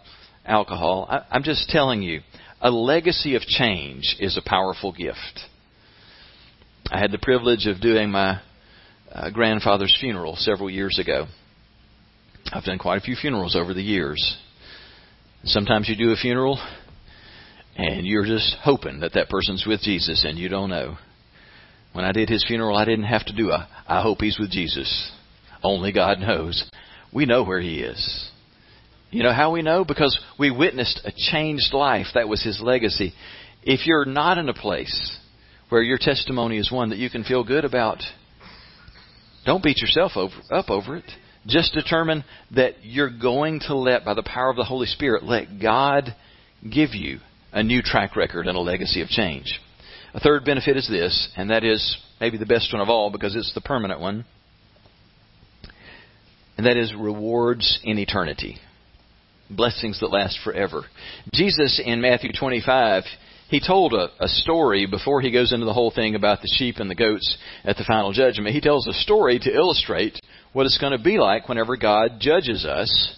[0.45, 1.07] alcohol.
[1.09, 2.21] I, I'm just telling you,
[2.61, 5.40] a legacy of change is a powerful gift.
[6.90, 8.40] I had the privilege of doing my
[9.12, 11.27] uh, grandfather's funeral several years ago.
[12.53, 14.38] I've done quite a few funerals over the years.
[15.44, 16.59] Sometimes you do a funeral
[17.77, 20.96] and you're just hoping that that person's with Jesus and you don't know.
[21.92, 24.51] When I did his funeral, I didn't have to do a, I hope he's with
[24.51, 25.11] Jesus.
[25.62, 26.68] Only God knows.
[27.12, 28.31] We know where he is.
[29.11, 29.85] You know how we know?
[29.85, 32.07] Because we witnessed a changed life.
[32.14, 33.12] That was his legacy.
[33.62, 35.18] If you're not in a place
[35.68, 38.03] where your testimony is one that you can feel good about,
[39.44, 41.11] don't beat yourself over, up over it.
[41.46, 42.24] Just determine
[42.55, 46.14] that you're going to let, by the power of the Holy Spirit, let God
[46.62, 47.18] give you
[47.53, 49.61] a new track record and a legacy of change.
[50.12, 53.35] A third benefit is this, and that is maybe the best one of all because
[53.35, 54.24] it's the permanent one,
[56.57, 58.59] and that is rewards in eternity.
[59.48, 60.83] Blessings that last forever.
[61.33, 63.05] Jesus in Matthew 25
[63.51, 66.77] he told a, a story before he goes into the whole thing about the sheep
[66.79, 68.55] and the goats at the final judgment.
[68.55, 70.19] He tells a story to illustrate
[70.53, 73.17] what it's going to be like whenever God judges us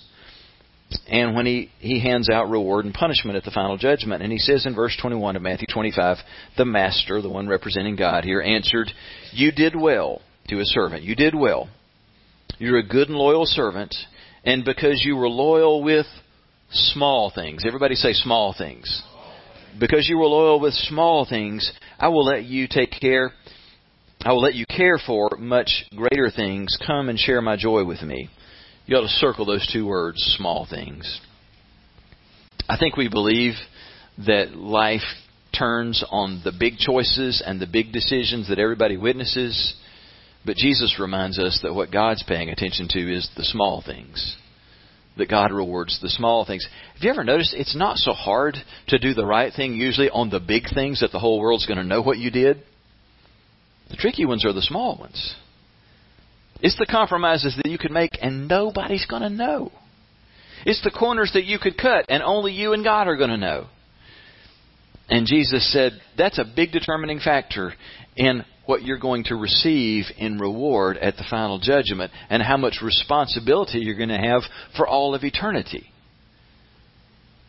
[1.07, 4.23] and when he, he hands out reward and punishment at the final judgment.
[4.23, 6.17] And he says in verse 21 of Matthew 25,
[6.57, 8.91] the master, the one representing God here, answered,
[9.33, 11.03] You did well to his servant.
[11.03, 11.69] You did well.
[12.59, 13.95] You're a good and loyal servant.
[14.45, 16.07] And because you were loyal with
[16.71, 19.03] small things, everybody say small things
[19.79, 23.33] because you were loyal with small things, I will let you take care
[24.25, 26.79] I will let you care for much greater things.
[26.87, 28.29] Come and share my joy with me.
[28.87, 31.21] You ought to circle those two words, small things.
[32.69, 33.55] I think we believe
[34.25, 35.01] that life
[35.57, 39.75] turns on the big choices and the big decisions that everybody witnesses.
[40.47, 44.37] But Jesus reminds us that what God's paying attention to is the small things.
[45.19, 46.67] That God rewards the small things.
[46.95, 48.57] Have you ever noticed it's not so hard
[48.89, 51.79] to do the right thing usually on the big things that the whole world's going
[51.79, 52.63] to know what you did?
[53.91, 55.35] The tricky ones are the small ones.
[56.63, 59.71] It's the compromises that you can make and nobody's going to know.
[60.65, 63.37] It's the corners that you could cut and only you and God are going to
[63.37, 63.67] know.
[65.09, 67.75] And Jesus said that's a big determining factor
[68.17, 72.79] in what you're going to receive in reward at the final judgment and how much
[72.83, 74.43] responsibility you're going to have
[74.77, 75.91] for all of eternity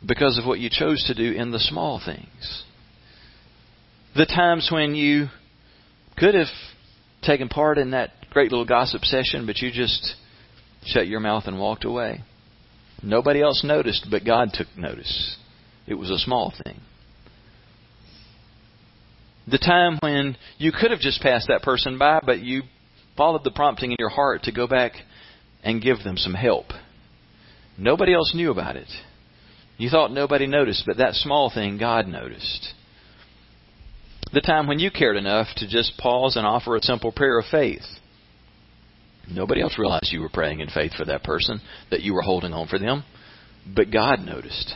[0.06, 2.64] because of what you chose to do in the small things.
[4.16, 5.28] The times when you
[6.18, 6.48] could have
[7.22, 10.16] taken part in that great little gossip session, but you just
[10.86, 12.22] shut your mouth and walked away.
[13.02, 15.38] Nobody else noticed, but God took notice.
[15.88, 16.80] It was a small thing.
[19.48, 22.64] The time when you could have just passed that person by, but you
[23.18, 24.94] followed the prompting in your heart to go back
[25.64, 26.68] and give them some help.
[27.78, 28.90] Nobody else knew about it.
[29.78, 32.74] You thought nobody noticed, but that small thing God noticed.
[34.32, 37.46] The time when you cared enough to just pause and offer a simple prayer of
[37.52, 37.84] faith.
[39.30, 42.54] Nobody else realized you were praying in faith for that person, that you were holding
[42.54, 43.04] on for them,
[43.76, 44.74] but God noticed.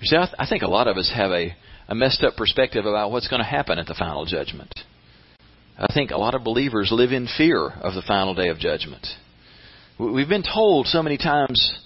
[0.00, 1.54] You see, I, think a lot of us have a
[1.90, 4.72] a messed up perspective about what's going to happen at the final judgment.
[5.76, 9.06] I think a lot of believers live in fear of the final day of judgment.
[9.98, 11.78] We've been told so many times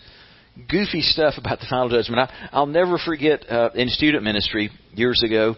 [0.69, 2.31] goofy stuff about the final judgment.
[2.53, 5.57] I, will never forget uh, in student ministry years ago.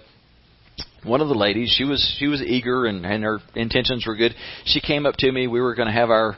[1.02, 4.34] One of the ladies, she was she was eager and, and her intentions were good.
[4.64, 5.46] She came up to me.
[5.46, 6.36] We were going to have our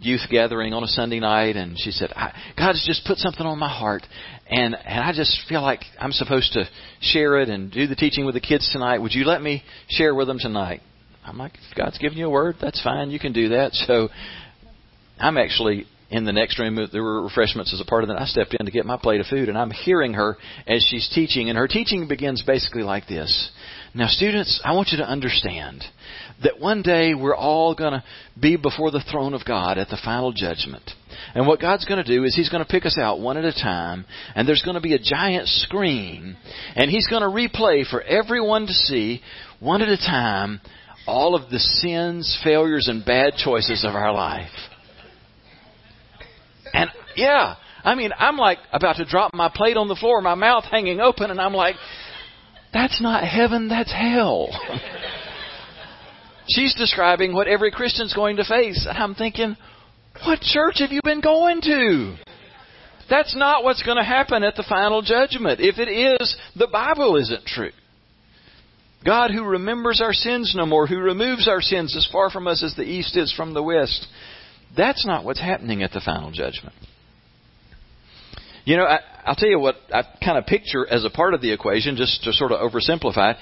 [0.00, 2.12] youth gathering on a Sunday night, and she said,
[2.56, 4.06] "God's just put something on my heart,
[4.46, 6.68] and and I just feel like I'm supposed to
[7.00, 8.98] share it and do the teaching with the kids tonight.
[8.98, 10.82] Would you let me share with them tonight?"
[11.24, 13.10] I'm like, "If God's given you a word, that's fine.
[13.10, 14.08] You can do that." So
[15.18, 16.78] I'm actually in the next room.
[16.92, 18.20] There were refreshments as a part of that.
[18.20, 21.08] I stepped in to get my plate of food, and I'm hearing her as she's
[21.14, 23.50] teaching, and her teaching begins basically like this.
[23.94, 25.84] Now, students, I want you to understand
[26.42, 28.04] that one day we're all going to
[28.38, 30.90] be before the throne of God at the final judgment.
[31.34, 33.44] And what God's going to do is He's going to pick us out one at
[33.44, 36.36] a time, and there's going to be a giant screen,
[36.74, 39.20] and He's going to replay for everyone to see,
[39.60, 40.60] one at a time,
[41.06, 44.50] all of the sins, failures, and bad choices of our life.
[46.72, 50.34] And yeah, I mean, I'm like about to drop my plate on the floor, my
[50.34, 51.76] mouth hanging open, and I'm like,
[52.72, 54.48] that's not heaven, that's hell.
[56.48, 58.86] She's describing what every Christian's going to face.
[58.88, 59.56] And I'm thinking,
[60.24, 62.16] what church have you been going to?
[63.08, 65.60] That's not what's going to happen at the final judgment.
[65.60, 67.72] If it is, the Bible isn't true.
[69.04, 72.62] God who remembers our sins no more, who removes our sins as far from us
[72.62, 74.06] as the east is from the west.
[74.76, 76.74] That's not what's happening at the final judgment.
[78.64, 81.42] You know, I, I'll tell you what I kind of picture as a part of
[81.42, 83.36] the equation, just to sort of oversimplify.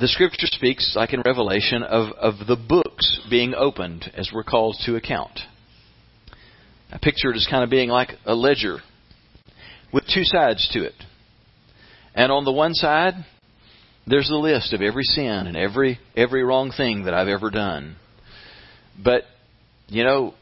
[0.00, 4.76] The scripture speaks, like in Revelation, of, of the books being opened as we're called
[4.86, 5.38] to account.
[6.90, 8.78] I picture it as kind of being like a ledger
[9.92, 10.94] with two sides to it.
[12.14, 13.14] And on the one side,
[14.06, 17.96] there's the list of every sin and every every wrong thing that I've ever done.
[19.02, 19.24] But
[19.88, 20.34] you know,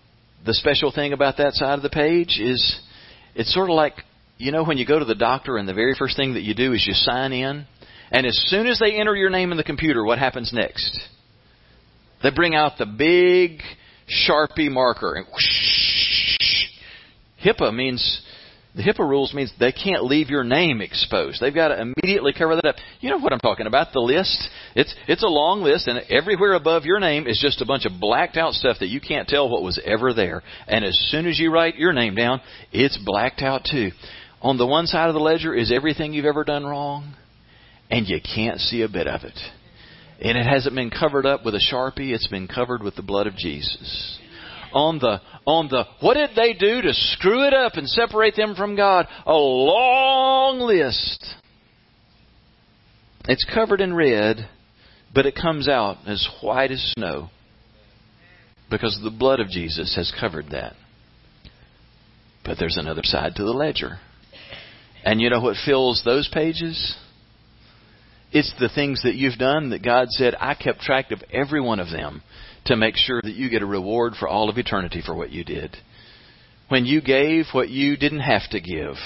[0.44, 2.80] the special thing about that side of the page is
[3.34, 3.94] it's sort of like,
[4.38, 6.54] you know, when you go to the doctor and the very first thing that you
[6.54, 7.66] do is you sign in,
[8.14, 11.00] and as soon as they enter your name in the computer, what happens next?
[12.22, 13.60] They bring out the big
[14.08, 16.68] Sharpie marker and whoosh.
[17.44, 18.22] HIPAA means
[18.76, 21.40] the HIPAA rules means they can't leave your name exposed.
[21.40, 22.76] They've got to immediately cover that up.
[23.00, 23.92] You know what I'm talking about?
[23.92, 24.48] The list.
[24.76, 28.00] It's it's a long list, and everywhere above your name is just a bunch of
[28.00, 30.44] blacked out stuff that you can't tell what was ever there.
[30.68, 33.90] And as soon as you write your name down, it's blacked out too.
[34.40, 37.16] On the one side of the ledger is everything you've ever done wrong,
[37.94, 39.38] and you can't see a bit of it.
[40.20, 43.26] And it hasn't been covered up with a sharpie; it's been covered with the blood
[43.26, 44.18] of Jesus
[44.74, 48.54] on the on the what did they do to screw it up and separate them
[48.54, 49.06] from God?
[49.24, 51.24] A long list.
[53.26, 54.48] It's covered in red,
[55.14, 57.30] but it comes out as white as snow
[58.70, 60.74] because the blood of Jesus has covered that.
[62.44, 63.98] But there's another side to the ledger.
[65.04, 66.96] And you know what fills those pages?
[68.34, 71.80] It's the things that you've done that God said, I kept track of every one
[71.80, 72.22] of them
[72.66, 75.44] to make sure that you get a reward for all of eternity for what you
[75.44, 75.76] did.
[76.68, 78.96] When you gave what you didn't have to give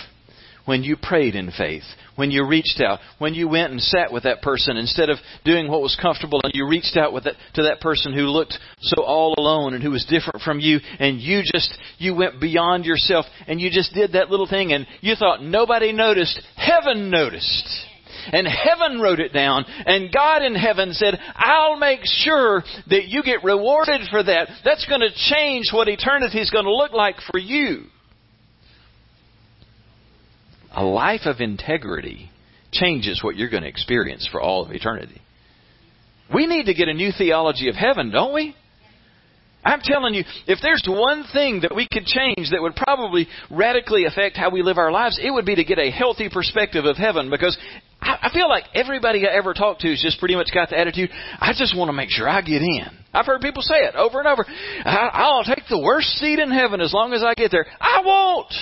[0.69, 4.25] when you prayed in faith, when you reached out, when you went and sat with
[4.25, 7.63] that person instead of doing what was comfortable and you reached out with that, to
[7.63, 8.53] that person who looked
[8.83, 12.85] so all alone and who was different from you and you just, you went beyond
[12.85, 16.39] yourself and you just did that little thing and you thought nobody noticed.
[16.55, 17.88] Heaven noticed.
[18.33, 19.65] And heaven wrote it down.
[19.67, 24.49] And God in heaven said, I'll make sure that you get rewarded for that.
[24.65, 27.85] That's going to change what eternity is going to look like for you.
[30.73, 32.31] A life of integrity
[32.71, 35.21] changes what you're going to experience for all of eternity.
[36.33, 38.55] We need to get a new theology of heaven, don't we?
[39.65, 44.05] I'm telling you, if there's one thing that we could change that would probably radically
[44.05, 46.97] affect how we live our lives, it would be to get a healthy perspective of
[46.97, 47.59] heaven because
[48.01, 51.11] I, feel like everybody I ever talked to has just pretty much got the attitude,
[51.41, 52.87] I just want to make sure I get in.
[53.13, 54.45] I've heard people say it over and over.
[54.47, 57.67] I, I'll take the worst seat in heaven as long as I get there.
[57.81, 58.53] I won't.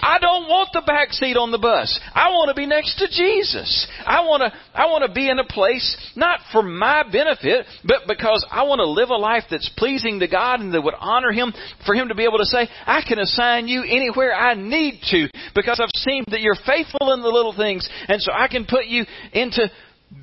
[0.00, 1.98] I don't want the back seat on the bus.
[2.14, 3.86] I want to be next to Jesus.
[4.06, 8.06] I want to, I want to be in a place, not for my benefit, but
[8.06, 11.32] because I want to live a life that's pleasing to God and that would honor
[11.32, 11.52] Him,
[11.86, 15.28] for Him to be able to say, I can assign you anywhere I need to
[15.54, 18.86] because I've seen that you're faithful in the little things, and so I can put
[18.86, 19.70] you into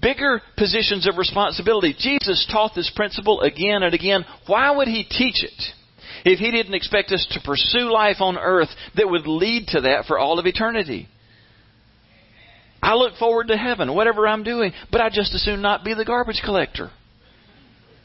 [0.01, 1.95] bigger positions of responsibility.
[1.97, 4.26] Jesus taught this principle again and again.
[4.47, 5.61] Why would He teach it?
[6.26, 10.05] If He didn't expect us to pursue life on earth that would lead to that
[10.05, 11.07] for all of eternity.
[12.82, 15.93] I look forward to heaven, whatever I'm doing, but I just as soon not be
[15.93, 16.91] the garbage collector.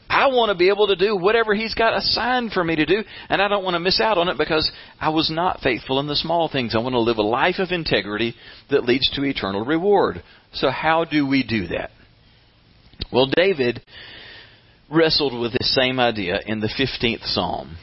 [0.09, 3.03] I want to be able to do whatever He's got assigned for me to do,
[3.29, 4.69] and I don't want to miss out on it because
[4.99, 6.75] I was not faithful in the small things.
[6.75, 8.35] I want to live a life of integrity
[8.69, 10.21] that leads to eternal reward.
[10.53, 11.91] So, how do we do that?
[13.11, 13.81] Well, David
[14.89, 17.77] wrestled with this same idea in the 15th Psalm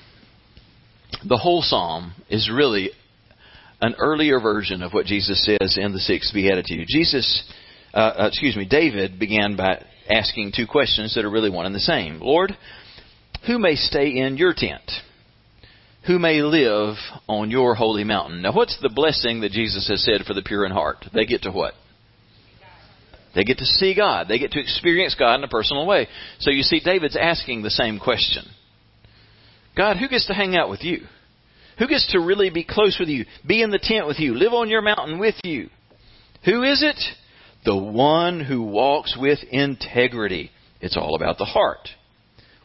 [1.26, 2.90] the whole psalm is really
[3.80, 6.86] an earlier version of what Jesus says in the sixth beatitude.
[6.88, 7.50] Jesus,
[7.94, 11.74] uh, uh, excuse me, David began by asking two questions that are really one and
[11.74, 12.18] the same.
[12.20, 12.56] Lord,
[13.46, 14.90] who may stay in your tent?
[16.06, 16.96] Who may live
[17.28, 18.42] on your holy mountain?
[18.42, 21.04] Now, what's the blessing that Jesus has said for the pure in heart?
[21.12, 21.74] They get to what?
[23.34, 24.26] They get to see God.
[24.26, 26.08] They get to experience God in a personal way.
[26.40, 28.44] So you see, David's asking the same question.
[29.78, 31.02] God, who gets to hang out with you?
[31.78, 34.52] Who gets to really be close with you, be in the tent with you, live
[34.52, 35.70] on your mountain with you?
[36.44, 37.00] Who is it?
[37.64, 40.50] The one who walks with integrity.
[40.80, 41.88] It's all about the heart.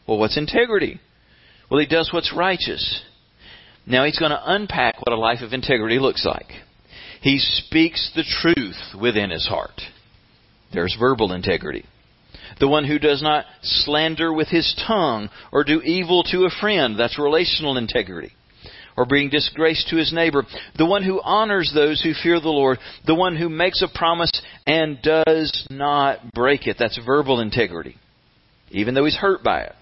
[0.08, 1.00] Well, what's integrity?
[1.70, 3.02] Well, he does what's righteous.
[3.86, 6.50] Now he's going to unpack what a life of integrity looks like.
[7.20, 9.80] He speaks the truth within his heart.
[10.72, 11.84] There's verbal integrity
[12.60, 16.98] the one who does not slander with his tongue or do evil to a friend.
[16.98, 18.32] That's relational integrity.
[18.96, 20.44] Or bring disgrace to his neighbor.
[20.78, 22.78] The one who honors those who fear the Lord.
[23.06, 24.30] The one who makes a promise
[24.66, 26.76] and does not break it.
[26.78, 27.96] That's verbal integrity.
[28.70, 29.72] Even though he's hurt by it.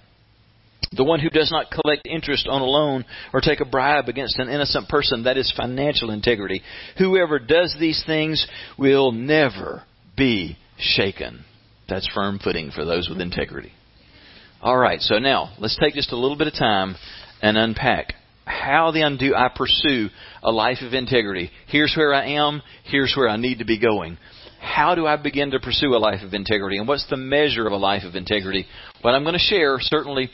[0.95, 4.39] The one who does not collect interest on a loan or take a bribe against
[4.39, 6.62] an innocent person, that is financial integrity.
[6.99, 8.47] Whoever does these things
[8.79, 9.85] will never
[10.16, 11.45] be shaken.
[11.93, 13.72] That's firm footing for those with integrity.
[14.62, 16.97] All right, so now let's take just a little bit of time
[17.43, 18.14] and unpack
[18.45, 20.09] how then do I pursue
[20.43, 21.51] a life of integrity?
[21.66, 24.18] Here's where I am, here's where I need to be going.
[24.61, 26.78] How do I begin to pursue a life of integrity?
[26.78, 28.66] And what's the measure of a life of integrity?
[29.03, 30.30] What I'm going to share certainly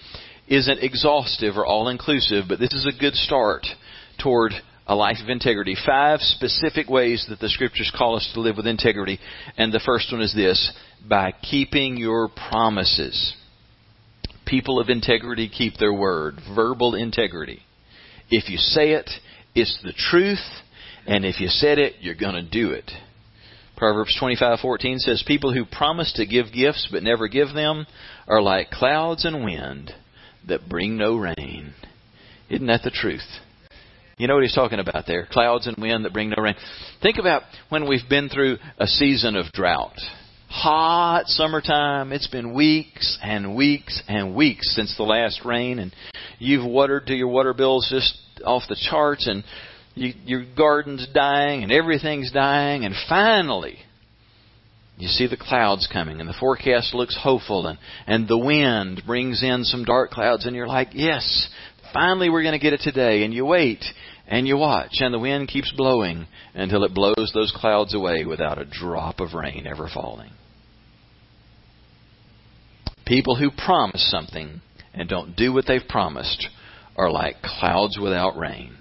[0.46, 3.66] isn't exhaustive or all inclusive, but this is a good start
[4.22, 4.52] toward
[4.89, 5.76] a life of integrity.
[5.86, 9.20] Five specific ways that the scriptures call us to live with integrity.
[9.57, 10.72] And the first one is this
[11.07, 13.34] by keeping your promises.
[14.47, 16.36] People of integrity keep their word.
[16.57, 17.61] Verbal integrity.
[18.30, 19.11] If you say it,
[19.55, 20.45] it's the truth,
[21.07, 22.91] and if you said it, you're going to do it.
[23.76, 27.86] Proverbs 25:14 says people who promise to give gifts but never give them
[28.26, 29.93] are like clouds and wind
[30.49, 31.74] that bring no rain.
[32.51, 33.22] Isn't that the truth?
[34.19, 35.29] You know what he's talking about there?
[35.31, 36.57] Clouds and wind that bring no rain.
[37.01, 39.97] Think about when we've been through a season of drought.
[40.49, 42.12] Hot summertime.
[42.12, 45.95] It's been weeks and weeks and weeks since the last rain, and
[46.41, 49.45] you've watered to your water bills just off the charts, and
[49.95, 53.79] you, your garden's dying, and everything's dying, and finally,
[54.99, 59.45] you see the clouds coming and the forecast looks hopeful and, and the wind brings
[59.45, 61.49] in some dark clouds and you're like, yes,
[61.93, 63.24] finally we're going to get it today.
[63.24, 63.84] And you wait
[64.30, 68.59] And you watch, and the wind keeps blowing until it blows those clouds away without
[68.59, 70.30] a drop of rain ever falling.
[73.07, 74.61] People who promise something
[74.93, 76.47] and don't do what they've promised
[76.95, 78.76] are like clouds without rain.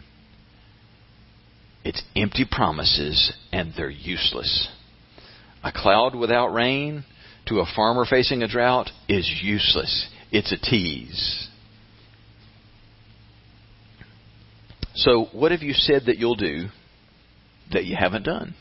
[1.86, 4.68] It's empty promises and they're useless.
[5.64, 7.06] A cloud without rain
[7.46, 10.10] to a farmer facing a drought is useless.
[10.30, 11.47] It's a tease.
[14.98, 16.70] So, what have you said that you'll do
[17.72, 18.56] that you haven't done?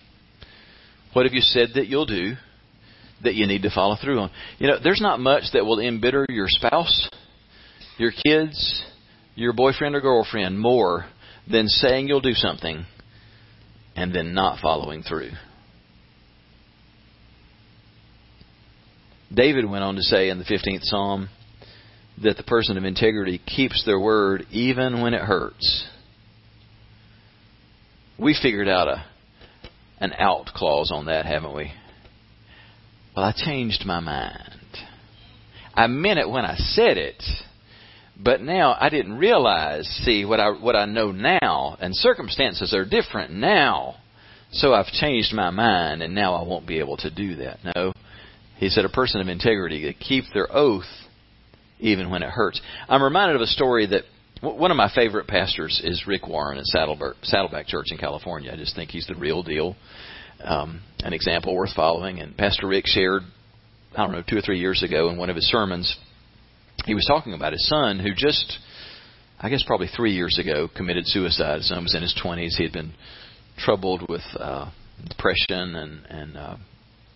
[1.14, 2.34] What have you said that you'll do
[3.24, 4.30] that you need to follow through on?
[4.58, 7.08] You know, there's not much that will embitter your spouse,
[7.96, 8.84] your kids,
[9.34, 11.06] your boyfriend or girlfriend more
[11.50, 12.84] than saying you'll do something
[13.94, 15.30] and then not following through.
[19.32, 21.30] David went on to say in the 15th Psalm
[22.22, 25.86] that the person of integrity keeps their word even when it hurts.
[28.18, 29.04] We figured out a
[29.98, 31.72] an out clause on that, haven't we?
[33.14, 34.52] Well, I changed my mind.
[35.74, 37.22] I meant it when I said it,
[38.18, 42.84] but now I didn't realize, see, what I what I know now, and circumstances are
[42.84, 43.96] different now.
[44.52, 47.58] So I've changed my mind and now I won't be able to do that.
[47.74, 47.92] No.
[48.56, 50.84] He said a person of integrity that keep their oath
[51.78, 52.60] even when it hurts.
[52.88, 54.04] I'm reminded of a story that
[54.42, 58.52] one of my favorite pastors is Rick Warren at Saddleback, Church in California.
[58.52, 59.76] I just think he's the real deal,
[60.44, 62.20] um, an example worth following.
[62.20, 63.22] And Pastor Rick shared,
[63.96, 65.96] I don't know, two or three years ago in one of his sermons,
[66.84, 68.58] he was talking about his son who just,
[69.40, 71.56] I guess probably three years ago, committed suicide.
[71.56, 72.56] His son was in his 20s.
[72.56, 72.92] He had been
[73.58, 74.70] troubled with uh,
[75.08, 76.56] depression and and uh,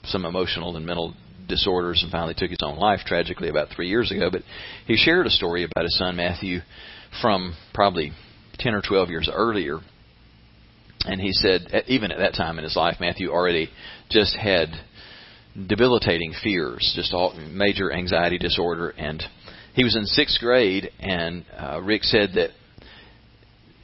[0.04, 1.14] some emotional and mental
[1.48, 4.30] disorders, and finally took his own life tragically about three years ago.
[4.30, 4.42] But
[4.86, 6.60] he shared a story about his son Matthew
[7.20, 8.12] from probably
[8.58, 9.78] ten or twelve years earlier,
[11.04, 13.70] and he said even at that time in his life, Matthew already
[14.10, 14.68] just had
[15.66, 19.22] debilitating fears, just all major anxiety disorder, and
[19.74, 22.50] he was in sixth grade, and uh, Rick said that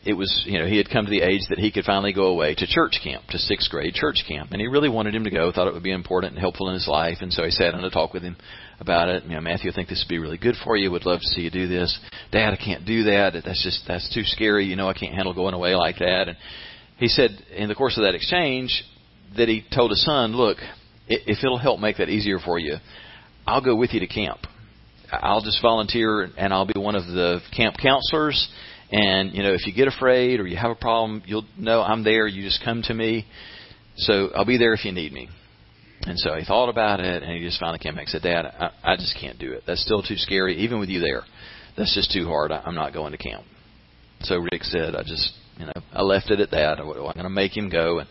[0.05, 2.27] it was, you know, he had come to the age that he could finally go
[2.27, 4.53] away to church camp, to sixth grade church camp.
[4.53, 6.75] And he really wanted him to go, thought it would be important and helpful in
[6.75, 7.19] his life.
[7.21, 8.37] And so he sat down to talk with him
[8.81, 9.25] about it.
[9.25, 10.91] You know, Matthew, I think this would be really good for you.
[10.91, 11.99] Would love to see you do this.
[12.33, 13.33] Dad, I can't do that.
[13.45, 14.67] That's just, that's too scary.
[14.67, 16.29] You know, I can't handle going away like that.
[16.29, 16.37] And
[16.99, 18.85] he said in the course of that exchange
[19.37, 20.59] that he told his son, look,
[21.09, 22.77] if it'll help make that easier for you,
[23.47, 24.41] I'll go with you to camp.
[25.13, 28.49] I'll just volunteer and I'll be one of the camp counselors
[28.91, 32.05] and you know, if you get afraid or you have a problem, you'll know I'm
[32.05, 32.27] there.
[32.27, 33.27] You just come to me.
[33.97, 35.29] So I'll be there if you need me.
[36.03, 38.47] And so he thought about it, and he just finally came back and said, "Dad,
[38.47, 39.65] I, I just can't do it.
[39.67, 41.23] That's still too scary, even with you there.
[41.77, 42.53] That's just too hard.
[42.53, 43.45] I, I'm not going to camp."
[44.21, 46.79] So Rick said, "I just, you know, I left it at that.
[46.79, 48.09] I'm going to make him go." And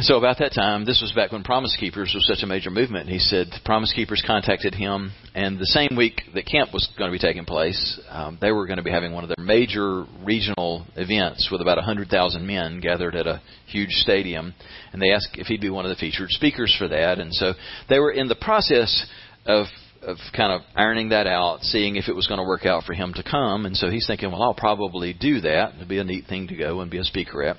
[0.00, 3.08] so about that time, this was back when Promise Keepers was such a major movement.
[3.08, 7.14] He said Promise Keepers contacted him, and the same week that camp was going to
[7.14, 10.86] be taking place, um, they were going to be having one of their major regional
[10.96, 14.54] events with about 100,000 men gathered at a huge stadium,
[14.92, 17.18] and they asked if he'd be one of the featured speakers for that.
[17.18, 17.54] And so
[17.88, 19.06] they were in the process
[19.46, 19.66] of
[20.00, 22.94] of kind of ironing that out, seeing if it was going to work out for
[22.94, 23.66] him to come.
[23.66, 25.72] And so he's thinking, well, I'll probably do that.
[25.74, 27.56] It'd be a neat thing to go and be a speaker at.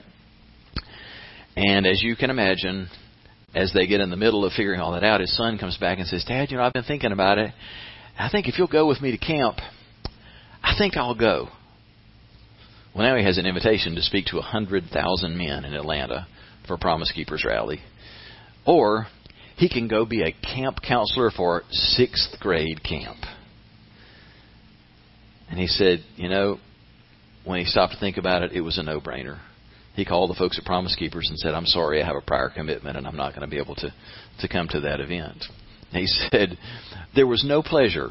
[1.61, 2.87] And as you can imagine,
[3.53, 5.97] as they get in the middle of figuring all that out, his son comes back
[5.97, 7.53] and says, Dad, you know, I've been thinking about it.
[8.17, 9.57] I think if you'll go with me to camp,
[10.63, 11.49] I think I'll go.
[12.95, 16.27] Well, now he has an invitation to speak to a 100,000 men in Atlanta
[16.65, 17.81] for Promise Keepers Rally.
[18.65, 19.07] Or
[19.57, 23.19] he can go be a camp counselor for sixth grade camp.
[25.49, 26.57] And he said, you know,
[27.43, 29.39] when he stopped to think about it, it was a no brainer
[29.99, 32.49] he called the folks at Promise Keepers and said, I'm sorry, I have a prior
[32.49, 33.93] commitment and I'm not going to be able to,
[34.39, 35.43] to come to that event.
[35.91, 36.57] he said,
[37.13, 38.09] There was no pleasure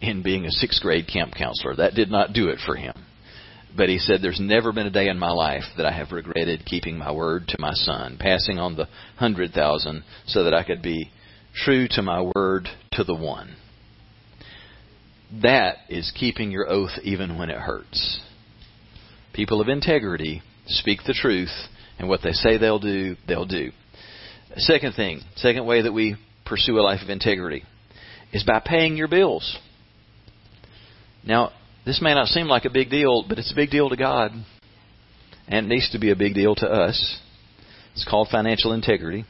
[0.00, 1.76] in being a sixth grade camp counselor.
[1.76, 2.94] That did not do it for him.
[3.76, 6.64] But he said, There's never been a day in my life that I have regretted
[6.64, 10.80] keeping my word to my son, passing on the hundred thousand so that I could
[10.80, 11.10] be
[11.54, 13.56] true to my word to the one.
[15.42, 18.20] That is keeping your oath even when it hurts.
[19.34, 21.52] People of integrity speak the truth,
[21.98, 23.70] and what they say they'll do, they'll do.
[24.56, 27.64] Second thing, second way that we pursue a life of integrity
[28.32, 29.58] is by paying your bills.
[31.24, 31.52] Now,
[31.84, 34.32] this may not seem like a big deal, but it's a big deal to God,
[35.48, 37.18] and it needs to be a big deal to us.
[37.92, 39.24] It's called financial integrity.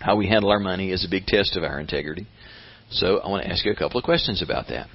[0.00, 2.26] How we handle our money is a big test of our integrity.
[2.90, 4.88] So I want to ask you a couple of questions about that.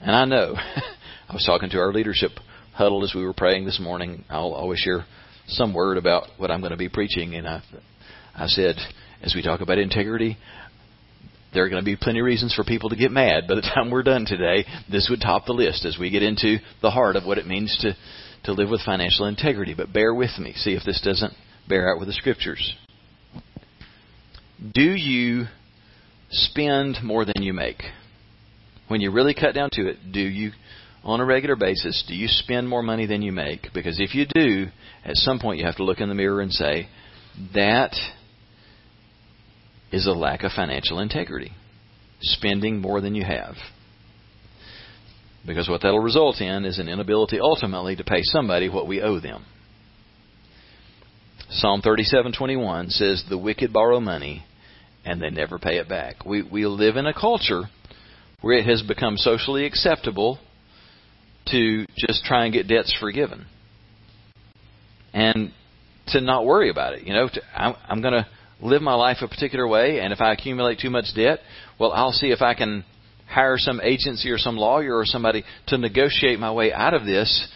[0.00, 0.54] And I know,
[1.28, 2.32] I was talking to our leadership
[2.76, 5.06] huddle as we were praying this morning, I'll always share
[5.48, 7.34] some word about what I'm going to be preaching.
[7.34, 7.62] And I,
[8.34, 8.76] I said,
[9.22, 10.36] as we talk about integrity,
[11.54, 13.48] there are going to be plenty of reasons for people to get mad.
[13.48, 16.58] By the time we're done today, this would top the list as we get into
[16.82, 17.96] the heart of what it means to,
[18.44, 19.72] to live with financial integrity.
[19.74, 20.52] But bear with me.
[20.52, 21.32] See if this doesn't
[21.66, 22.74] bear out with the scriptures.
[24.74, 25.46] Do you
[26.30, 27.82] spend more than you make?
[28.88, 30.52] When you really cut down to it, do you,
[31.06, 33.68] on a regular basis, do you spend more money than you make?
[33.72, 34.66] Because if you do,
[35.04, 36.88] at some point you have to look in the mirror and say,
[37.54, 37.94] that
[39.92, 41.52] is a lack of financial integrity.
[42.20, 43.54] Spending more than you have.
[45.46, 49.20] Because what that'll result in is an inability ultimately to pay somebody what we owe
[49.20, 49.44] them.
[51.50, 54.44] Psalm 37:21 says the wicked borrow money
[55.04, 56.26] and they never pay it back.
[56.26, 57.64] We we live in a culture
[58.40, 60.40] where it has become socially acceptable
[61.52, 63.46] to just try and get debts forgiven.
[65.12, 65.52] And
[66.08, 68.26] to not worry about it, you know, to, I'm, I'm going to
[68.60, 71.40] live my life a particular way, and if I accumulate too much debt,
[71.78, 72.84] well, I'll see if I can
[73.28, 77.48] hire some agency or some lawyer or somebody to negotiate my way out of this.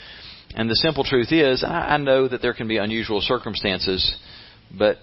[0.54, 4.16] And the simple truth is, I, I know that there can be unusual circumstances,
[4.76, 4.98] but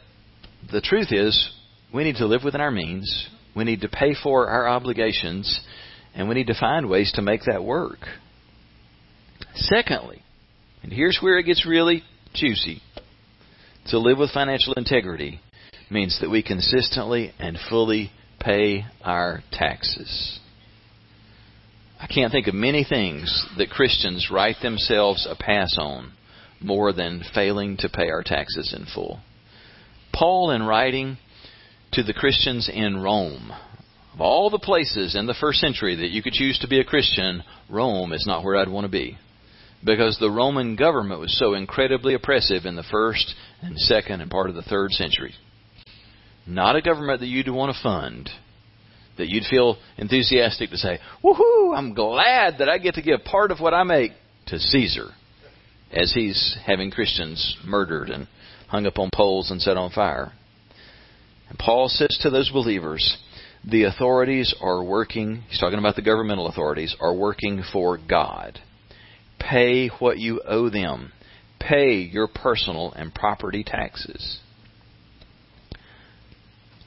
[0.72, 1.52] the truth is,
[1.94, 3.30] we need to live within our means.
[3.56, 5.62] We need to pay for our obligations,
[6.14, 8.00] and we need to find ways to make that work.
[9.58, 10.22] Secondly,
[10.84, 12.03] and here's where it gets really
[12.34, 12.82] juicy
[13.88, 15.39] to live with financial integrity
[15.89, 20.39] means that we consistently and fully pay our taxes.
[21.99, 26.12] I can't think of many things that Christians write themselves a pass on
[26.62, 29.20] more than failing to pay our taxes in full.
[30.14, 31.18] Paul, in writing
[31.93, 33.51] to the Christians in Rome,
[34.14, 36.84] of all the places in the first century that you could choose to be a
[36.84, 39.18] Christian, Rome is not where I'd want to be.
[39.84, 44.49] Because the Roman government was so incredibly oppressive in the first and second and part
[44.49, 45.34] of the third century.
[46.45, 48.30] Not a government that you'd want to fund.
[49.17, 53.51] That you'd feel enthusiastic to say, woohoo, I'm glad that I get to give part
[53.51, 54.11] of what I make
[54.47, 55.09] to Caesar.
[55.91, 58.28] As he's having Christians murdered and
[58.67, 60.34] hung up on poles and set on fire.
[61.49, 63.17] And Paul says to those believers,
[63.63, 68.59] the authorities are working, he's talking about the governmental authorities, are working for God.
[69.40, 71.12] Pay what you owe them.
[71.60, 74.40] Pay your personal and property taxes.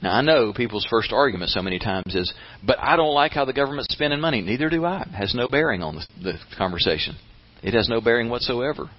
[0.02, 2.32] Now I know people's first argument so many times is,
[2.64, 4.40] but I don't like how the government's spending money.
[4.40, 5.02] Neither do I.
[5.02, 7.16] It has no bearing on the, conversation.
[7.62, 8.90] It has no bearing whatsoever.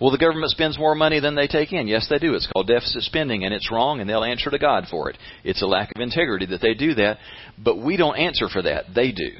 [0.00, 1.86] Well, the government spends more money than they take in.
[1.86, 2.34] Yes, they do.
[2.34, 5.16] It's called deficit spending, and it's wrong, and they'll answer to God for it.
[5.42, 7.18] It's a lack of integrity that they do that,
[7.56, 8.86] but we don't answer for that.
[8.94, 9.30] They do.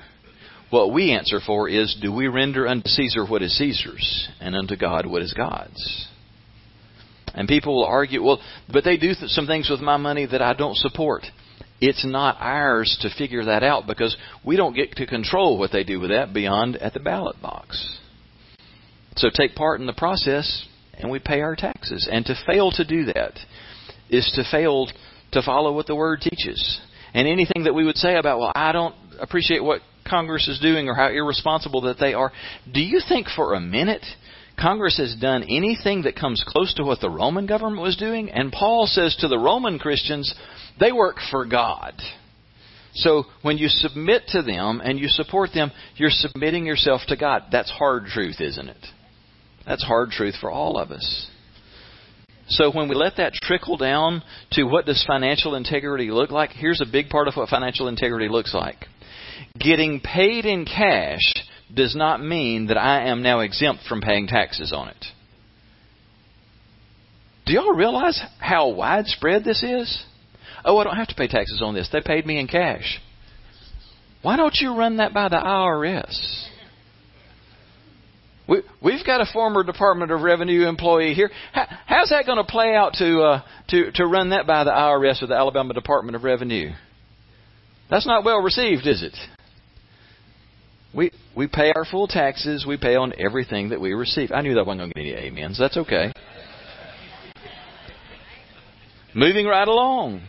[0.70, 4.76] What we answer for is, do we render unto Caesar what is Caesar's, and unto
[4.76, 6.08] God what is God's?
[7.34, 8.40] And people will argue, well,
[8.72, 11.22] but they do th- some things with my money that I don't support.
[11.80, 15.84] It's not ours to figure that out because we don't get to control what they
[15.84, 17.98] do with that beyond at the ballot box.
[19.16, 22.08] So take part in the process and we pay our taxes.
[22.10, 23.38] And to fail to do that
[24.08, 24.88] is to fail
[25.32, 26.80] to follow what the Word teaches.
[27.12, 30.88] And anything that we would say about, well, I don't appreciate what Congress is doing
[30.88, 32.32] or how irresponsible that they are,
[32.72, 34.04] do you think for a minute
[34.58, 38.30] Congress has done anything that comes close to what the Roman government was doing.
[38.30, 40.34] And Paul says to the Roman Christians,
[40.80, 41.94] they work for God.
[42.94, 47.44] So when you submit to them and you support them, you're submitting yourself to God.
[47.52, 48.86] That's hard truth, isn't it?
[49.66, 51.30] That's hard truth for all of us.
[52.48, 54.22] So when we let that trickle down
[54.52, 58.28] to what does financial integrity look like, here's a big part of what financial integrity
[58.28, 58.86] looks like.
[59.58, 61.32] Getting paid in cash
[61.74, 65.04] does not mean that I am now exempt from paying taxes on it.
[67.46, 70.04] Do y'all realize how widespread this is?
[70.64, 71.88] Oh, I don't have to pay taxes on this.
[71.92, 73.00] They paid me in cash.
[74.22, 76.48] Why don't you run that by the IRS?
[78.48, 81.30] We, we've got a former Department of Revenue employee here.
[81.52, 84.70] How, how's that going to play out to, uh, to, to run that by the
[84.70, 86.70] IRS or the Alabama Department of Revenue?
[87.90, 89.16] That's not well received, is it?
[90.94, 92.64] We we pay our full taxes.
[92.66, 94.32] We pay on everything that we receive.
[94.32, 95.58] I knew that wasn't going to get any amens.
[95.58, 96.10] That's okay.
[99.14, 100.22] Moving right along.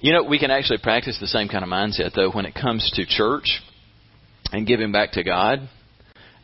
[0.00, 2.90] You know, we can actually practice the same kind of mindset though when it comes
[2.94, 3.62] to church
[4.52, 5.68] and giving back to God.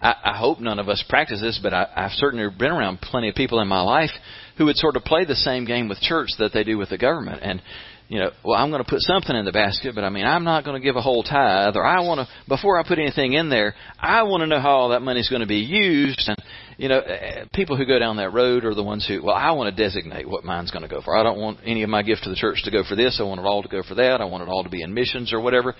[0.01, 3.29] I, I hope none of us practice this, but I, I've certainly been around plenty
[3.29, 4.11] of people in my life
[4.59, 6.99] who would sort of play the same game with church that they do with the
[6.99, 7.41] government.
[7.43, 7.63] And
[8.13, 10.45] you know, well, I'm going to put something in the basket, but I mean, I'm
[10.45, 13.33] not going to give a whole tithe, or I want to, before I put anything
[13.33, 16.23] in there, I want to know how all that money's going to be used.
[16.29, 16.37] And,
[16.77, 19.53] you know, eh, people who go down that road are the ones who, well, I
[19.53, 21.17] want to designate what mine's going to go for.
[21.17, 23.17] I don't want any of my gift to the church to go for this.
[23.19, 24.21] I want it all to go for that.
[24.21, 25.75] I want it all to be in missions or whatever.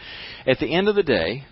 [0.47, 1.45] At the end of the day,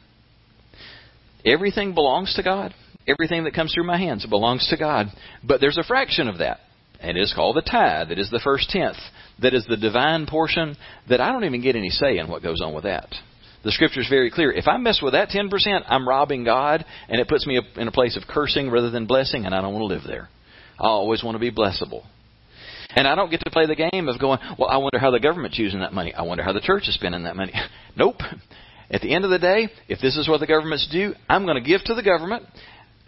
[1.45, 2.75] everything belongs to God.
[3.07, 5.07] Everything that comes through my hands belongs to God.
[5.43, 6.61] But there's a fraction of that
[7.01, 8.11] and it is called the tithe.
[8.11, 8.97] It is the first tenth.
[9.41, 10.77] That is the divine portion
[11.09, 13.09] that I don't even get any say in what goes on with that.
[13.65, 14.53] The scripture is very clear.
[14.53, 15.51] If I mess with that 10%,
[15.87, 19.45] I'm robbing God, and it puts me in a place of cursing rather than blessing,
[19.45, 20.29] and I don't want to live there.
[20.79, 22.05] I always want to be blessable.
[22.97, 25.21] And I don't get to play the game of going, well, I wonder how the
[25.21, 26.13] government's using that money.
[26.15, 27.53] I wonder how the church is spending that money.
[27.97, 28.17] nope.
[28.91, 31.63] At the end of the day, if this is what the governments do, I'm going
[31.63, 32.45] to give to the government,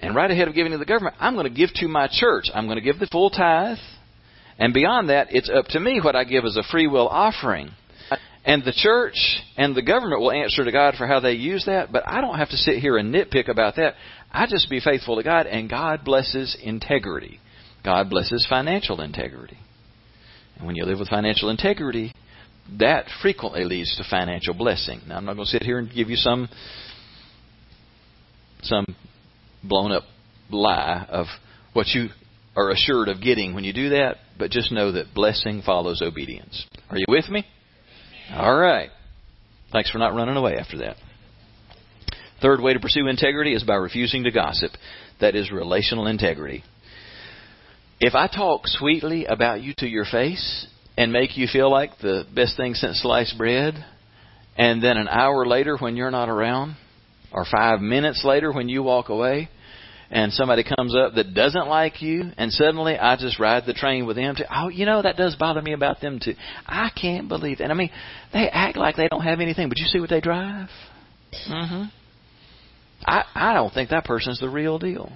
[0.01, 2.51] and right ahead of giving to the government, I'm going to give to my church.
[2.55, 3.79] I'm going to give the full tithe.
[4.59, 7.71] And beyond that, it's up to me what I give as a free will offering.
[8.45, 11.93] And the church and the government will answer to God for how they use that,
[11.93, 13.95] but I don't have to sit here and nitpick about that.
[14.33, 17.41] I just be faithful to God, and God blesses integrity.
[17.85, 19.59] God blesses financial integrity.
[20.57, 22.13] And when you live with financial integrity,
[22.79, 25.01] that frequently leads to financial blessing.
[25.07, 26.49] Now, I'm not going to sit here and give you some
[28.63, 28.87] some
[29.63, 30.05] blown up
[30.51, 31.27] lie of
[31.73, 32.09] what you
[32.57, 36.67] are assured of getting when you do that, but just know that blessing follows obedience.
[36.91, 37.47] Are you with me?
[38.33, 38.91] All right.
[39.73, 40.97] Thanks for not running away after that.
[42.41, 44.73] Third way to pursue integrity is by refusing to gossip.
[45.21, 46.63] That is relational integrity.
[48.01, 50.67] If I talk sweetly about you to your face
[50.97, 53.75] and make you feel like the best thing since sliced bread,
[54.57, 56.77] and then an hour later when you're not around,
[57.33, 59.49] or five minutes later when you walk away
[60.13, 64.07] and somebody comes up that doesn't like you and suddenly I just ride the train
[64.07, 64.45] with them too.
[64.55, 66.35] Oh, you know, that does bother me about them too.
[66.67, 67.65] I can't believe that.
[67.65, 67.91] And I mean,
[68.33, 70.69] they act like they don't have anything, but you see what they drive?
[71.51, 71.85] Mm-hmm.
[73.07, 75.11] I, I don't think that person's the real deal.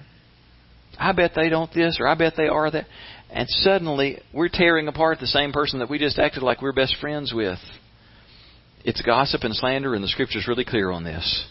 [0.97, 2.87] I bet they don't this or I bet they are that.
[3.29, 6.95] And suddenly we're tearing apart the same person that we just acted like we're best
[7.01, 7.59] friends with.
[8.85, 11.47] It's gossip and slander, and the scripture's really clear on this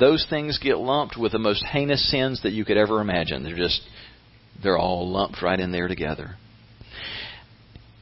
[0.00, 3.44] those things get lumped with the most heinous sins that you could ever imagine.
[3.44, 3.82] They're just,
[4.62, 6.36] they're all lumped right in there together.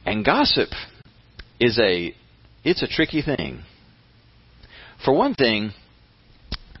[0.05, 0.69] And gossip
[1.59, 2.15] is a,
[2.63, 3.63] it's a tricky thing.
[5.03, 5.71] For one thing,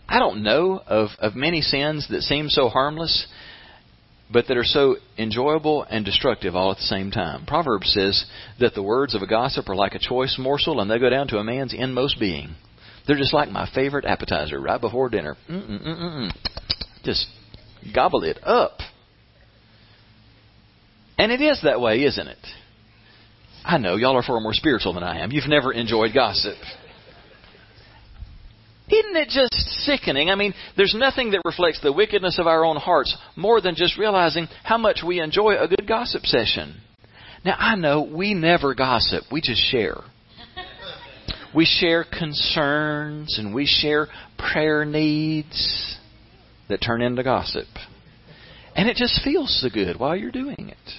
[0.07, 3.27] I don't know of, of many sins that seem so harmless,
[4.31, 7.45] but that are so enjoyable and destructive all at the same time.
[7.45, 8.25] Proverbs says
[8.59, 11.27] that the words of a gossip are like a choice morsel and they go down
[11.29, 12.55] to a man's inmost being.
[13.07, 15.35] They're just like my favorite appetizer right before dinner.
[15.49, 16.31] Mm-mm-mm-mm.
[17.03, 17.27] Just
[17.93, 18.79] gobble it up.
[21.17, 22.37] And it is that way, isn't it?
[23.65, 25.31] I know y'all are far more spiritual than I am.
[25.31, 26.55] You've never enjoyed gossip.
[28.91, 29.53] Isn't it just
[29.85, 30.29] sickening?
[30.29, 33.97] I mean, there's nothing that reflects the wickedness of our own hearts more than just
[33.97, 36.81] realizing how much we enjoy a good gossip session.
[37.45, 39.97] Now, I know we never gossip, we just share.
[41.53, 45.97] We share concerns and we share prayer needs
[46.67, 47.67] that turn into gossip.
[48.75, 50.91] And it just feels so good while you're doing it.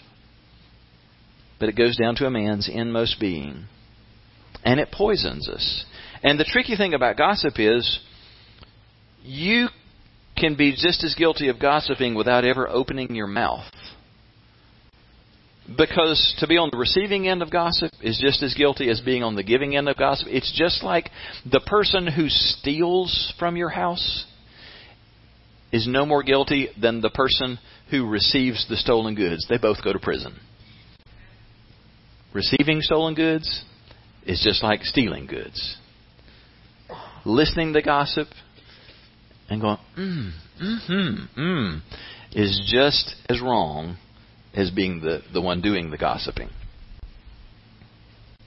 [1.61, 3.67] But it goes down to a man's inmost being.
[4.65, 5.85] And it poisons us.
[6.23, 8.01] And the tricky thing about gossip is
[9.23, 9.69] you
[10.37, 13.65] can be just as guilty of gossiping without ever opening your mouth.
[15.77, 19.23] Because to be on the receiving end of gossip is just as guilty as being
[19.23, 20.27] on the giving end of gossip.
[20.31, 21.11] It's just like
[21.51, 24.27] the person who steals from your house
[25.73, 27.59] is no more guilty than the person
[27.91, 29.47] who receives the stolen goods.
[29.49, 30.39] They both go to prison.
[32.33, 33.65] Receiving stolen goods
[34.27, 35.77] is just like stealing goods.
[37.25, 38.29] Listening to gossip
[39.49, 40.31] and going, mm,
[40.63, 41.81] mm-hmm, mm,
[42.33, 43.97] is just as wrong
[44.55, 46.51] as being the, the one doing the gossiping.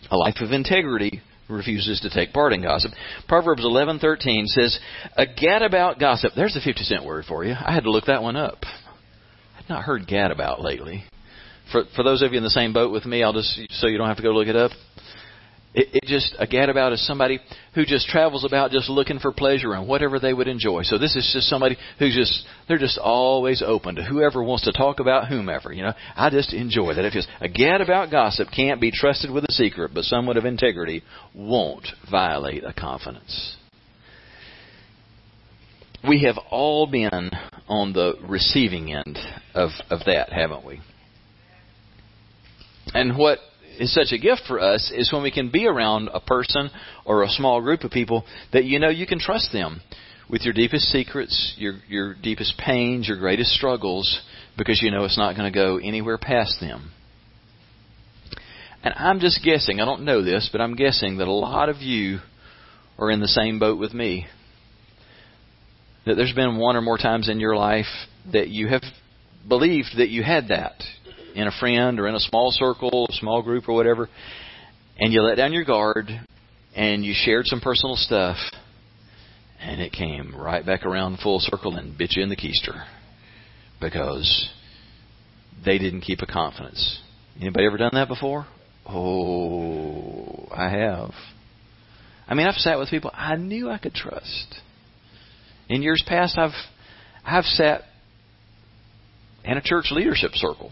[0.10, 2.92] A life of integrity refuses to take part in gossip.
[3.28, 4.80] Proverbs 11:13 says,
[5.18, 7.54] "A gadabout gossip." There's a 50 cent word for you.
[7.54, 8.64] I had to look that one up.
[9.58, 11.06] I've not heard gadabout lately.
[11.72, 13.98] For for those of you in the same boat with me, I'll just so you
[13.98, 14.72] don't have to go look it up.
[15.74, 17.40] It, it just a gadabout is somebody
[17.74, 20.84] who just travels about just looking for pleasure and whatever they would enjoy.
[20.84, 24.72] So this is just somebody who's just they're just always open to whoever wants to
[24.72, 25.74] talk about whomever.
[25.74, 27.06] You know, I just enjoy that.
[27.06, 31.04] If just a gadabout gossip can't be trusted with a secret, but someone of integrity
[31.34, 33.58] won't violate a confidence.
[36.08, 37.32] We have all been
[37.68, 39.18] on the receiving end
[39.56, 40.82] of, of that, haven't we?
[42.94, 43.40] And what
[43.80, 46.70] is such a gift for us is when we can be around a person
[47.06, 49.82] or a small group of people that you know you can trust them
[50.30, 54.22] with your deepest secrets, your your deepest pains, your greatest struggles,
[54.58, 56.92] because you know it's not going to go anywhere past them.
[58.84, 61.78] And I'm just guessing, I don't know this, but I'm guessing that a lot of
[61.78, 62.20] you
[62.98, 64.28] are in the same boat with me.
[66.06, 67.86] That there's been one or more times in your life
[68.34, 68.82] that you have
[69.48, 70.84] believed that you had that
[71.36, 74.10] in a friend or in a small circle, a small group or whatever,
[75.00, 76.08] and you let down your guard
[76.76, 78.38] and you shared some personal stuff
[79.60, 82.86] and it came right back around full circle and bit you in the keister
[83.80, 84.50] because
[85.66, 87.02] they didn't keep a confidence.
[87.40, 88.46] Anybody ever done that before?
[88.86, 91.12] Oh, I have.
[92.28, 94.56] I mean, I've sat with people I knew I could trust.
[95.70, 96.52] In years past, I've
[97.26, 97.82] I've sat
[99.46, 100.72] in a church leadership circle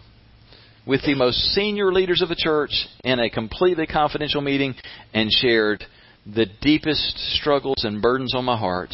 [0.86, 2.72] with the most senior leaders of the church
[3.04, 4.76] in a completely confidential meeting
[5.14, 5.84] and shared
[6.26, 8.94] the deepest struggles and burdens on my heart.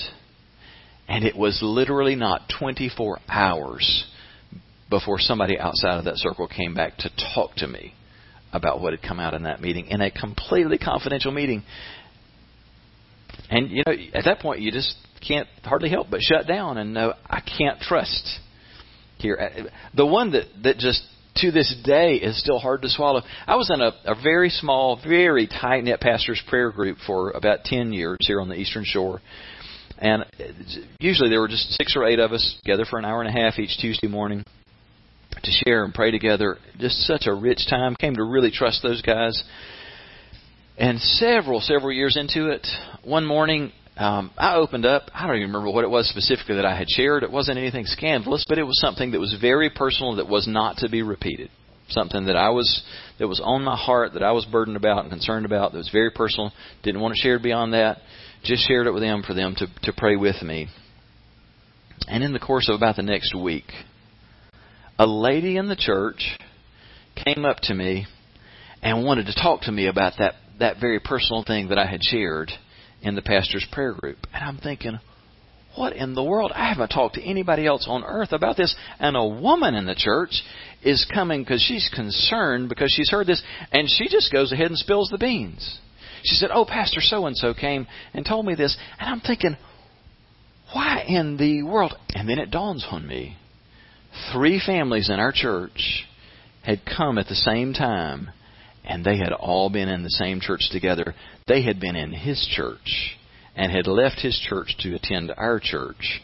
[1.08, 4.06] And it was literally not 24 hours
[4.90, 7.94] before somebody outside of that circle came back to talk to me
[8.54, 11.64] about what had come out in that meeting in a completely confidential meeting.
[13.50, 16.94] And you know, at that point, you just can't hardly help but shut down and
[16.94, 18.40] know I can't trust
[19.18, 19.38] here.
[19.38, 19.64] Uh,
[19.96, 21.02] the one that that just
[21.38, 23.22] to this day is still hard to swallow.
[23.46, 27.64] I was in a, a very small, very tight knit pastors prayer group for about
[27.64, 29.22] ten years here on the Eastern Shore.
[30.00, 30.26] And
[31.00, 33.42] usually there were just six or eight of us together for an hour and a
[33.42, 34.44] half each Tuesday morning
[35.32, 36.58] to share and pray together.
[36.78, 37.96] Just such a rich time.
[38.00, 39.44] Came to really trust those guys.
[40.78, 42.68] And several, several years into it,
[43.04, 45.10] one morning um, I opened up.
[45.14, 47.24] I don't even remember what it was specifically that I had shared.
[47.24, 50.78] It wasn't anything scandalous, but it was something that was very personal that was not
[50.78, 51.50] to be repeated.
[51.90, 52.84] Something that I was
[53.18, 55.72] that was on my heart that I was burdened about and concerned about.
[55.72, 56.52] That was very personal.
[56.84, 58.00] Didn't want to share beyond that.
[58.44, 60.68] Just shared it with them for them to to pray with me.
[62.08, 63.72] And in the course of about the next week,
[65.00, 66.38] a lady in the church
[67.16, 68.06] came up to me
[68.84, 72.04] and wanted to talk to me about that that very personal thing that I had
[72.04, 72.52] shared
[73.02, 74.18] in the pastor's prayer group.
[74.34, 75.00] And I'm thinking,
[75.76, 76.52] what in the world?
[76.56, 78.76] I haven't talked to anybody else on earth about this.
[79.00, 80.42] And a woman in the church
[80.84, 83.44] is coming because she's concerned because she's heard this.
[83.72, 85.80] And she just goes ahead and spills the beans.
[86.24, 88.76] She said, Oh, Pastor so and so came and told me this.
[89.00, 89.56] And I'm thinking,
[90.74, 91.94] why in the world?
[92.14, 93.38] And then it dawns on me.
[94.34, 96.06] Three families in our church
[96.64, 98.32] had come at the same time
[98.88, 101.14] and they had all been in the same church together.
[101.48, 103.18] They had been in his church
[103.56, 106.22] and had left his church to attend our church.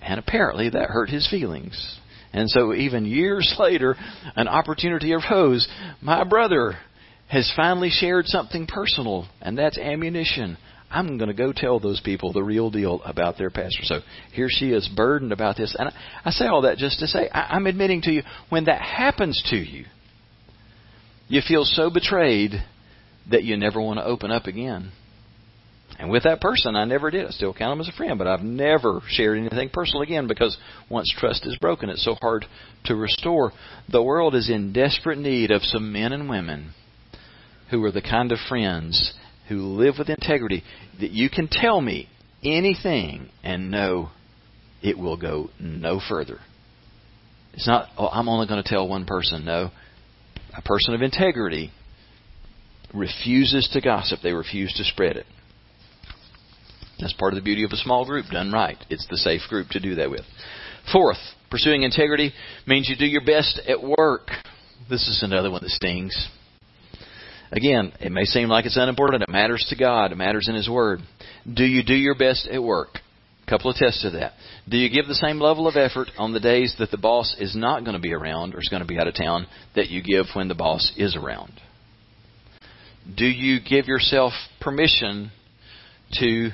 [0.00, 1.98] And apparently that hurt his feelings.
[2.32, 3.96] And so even years later,
[4.36, 5.68] an opportunity arose.
[6.00, 6.78] My brother
[7.28, 10.56] has finally shared something personal, and that's ammunition.
[10.90, 13.82] I'm going to go tell those people the real deal about their pastor.
[13.84, 14.00] So
[14.34, 15.74] here she is burdened about this.
[15.76, 15.90] And
[16.24, 19.56] I, say all that just to say, I'm admitting to you, when that happens to
[19.56, 19.86] you,
[21.32, 22.62] you feel so betrayed
[23.30, 24.92] that you never want to open up again.
[25.98, 27.26] And with that person, I never did.
[27.26, 30.58] I still count him as a friend, but I've never shared anything personal again because
[30.90, 32.44] once trust is broken, it's so hard
[32.84, 33.52] to restore.
[33.90, 36.74] The world is in desperate need of some men and women
[37.70, 39.14] who are the kind of friends
[39.48, 40.62] who live with integrity
[41.00, 42.10] that you can tell me
[42.44, 44.10] anything and know
[44.82, 46.40] it will go no further.
[47.54, 49.46] It's not, oh, I'm only going to tell one person.
[49.46, 49.70] No
[50.56, 51.72] a person of integrity
[52.94, 55.26] refuses to gossip, they refuse to spread it.
[56.98, 58.76] That's part of the beauty of a small group done right.
[58.88, 60.22] It's the safe group to do that with.
[60.92, 61.18] Fourth,
[61.50, 62.32] pursuing integrity
[62.66, 64.28] means you do your best at work.
[64.88, 66.28] This is another one that stings.
[67.50, 69.22] Again, it may seem like it's unimportant.
[69.22, 70.12] It matters to God.
[70.12, 71.00] It matters in His Word.
[71.52, 72.98] Do you do your best at work?
[73.48, 74.32] Couple of tests of that.
[74.68, 77.56] Do you give the same level of effort on the days that the boss is
[77.56, 80.02] not going to be around or is going to be out of town that you
[80.02, 81.52] give when the boss is around?
[83.16, 85.32] Do you give yourself permission
[86.20, 86.50] to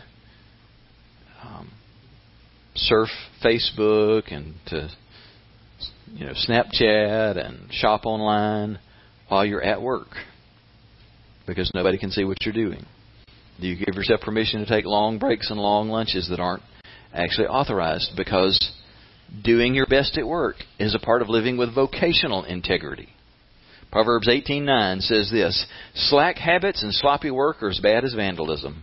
[1.43, 1.71] um,
[2.75, 3.11] surf
[3.45, 4.89] Facebook and to
[6.15, 8.79] you know Snapchat and shop online
[9.29, 10.09] while you're at work
[11.47, 12.87] because nobody can see what you're doing?
[13.61, 16.63] Do you give yourself permission to take long breaks and long lunches that aren't
[17.13, 18.73] actually authorized because
[19.43, 23.09] doing your best at work is a part of living with vocational integrity.
[23.91, 28.83] Proverbs 18:9 says this, slack habits and sloppy work are as bad as vandalism.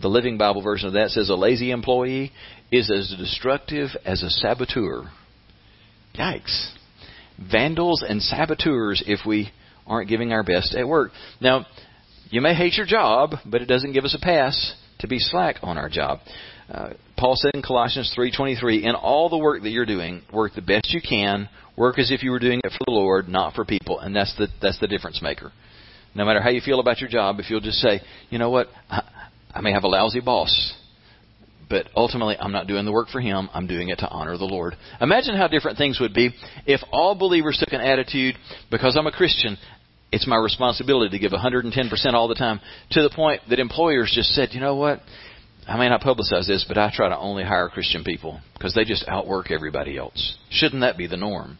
[0.00, 2.32] The Living Bible version of that says a lazy employee
[2.70, 5.10] is as destructive as a saboteur.
[6.14, 6.72] Yikes.
[7.38, 9.50] Vandals and saboteurs if we
[9.86, 11.10] aren't giving our best at work.
[11.40, 11.66] Now,
[12.30, 15.56] you may hate your job, but it doesn't give us a pass to be slack
[15.62, 16.20] on our job.
[16.70, 20.62] Uh, Paul said in Colossians 3:23, "In all the work that you're doing, work the
[20.62, 21.48] best you can.
[21.76, 24.34] Work as if you were doing it for the Lord, not for people." And that's
[24.34, 25.52] the that's the difference maker.
[26.14, 28.68] No matter how you feel about your job, if you'll just say, "You know what?
[28.90, 29.02] I,
[29.54, 30.74] I may have a lousy boss,
[31.70, 33.48] but ultimately I'm not doing the work for him.
[33.54, 36.34] I'm doing it to honor the Lord." Imagine how different things would be
[36.66, 38.36] if all believers took an attitude
[38.70, 39.56] because I'm a Christian,
[40.12, 42.60] it's my responsibility to give 110% all the time
[42.90, 45.00] to the point that employers just said, "You know what?
[45.68, 48.84] I may not publicize this, but I try to only hire Christian people because they
[48.84, 50.38] just outwork everybody else.
[50.50, 51.58] Shouldn't that be the norm?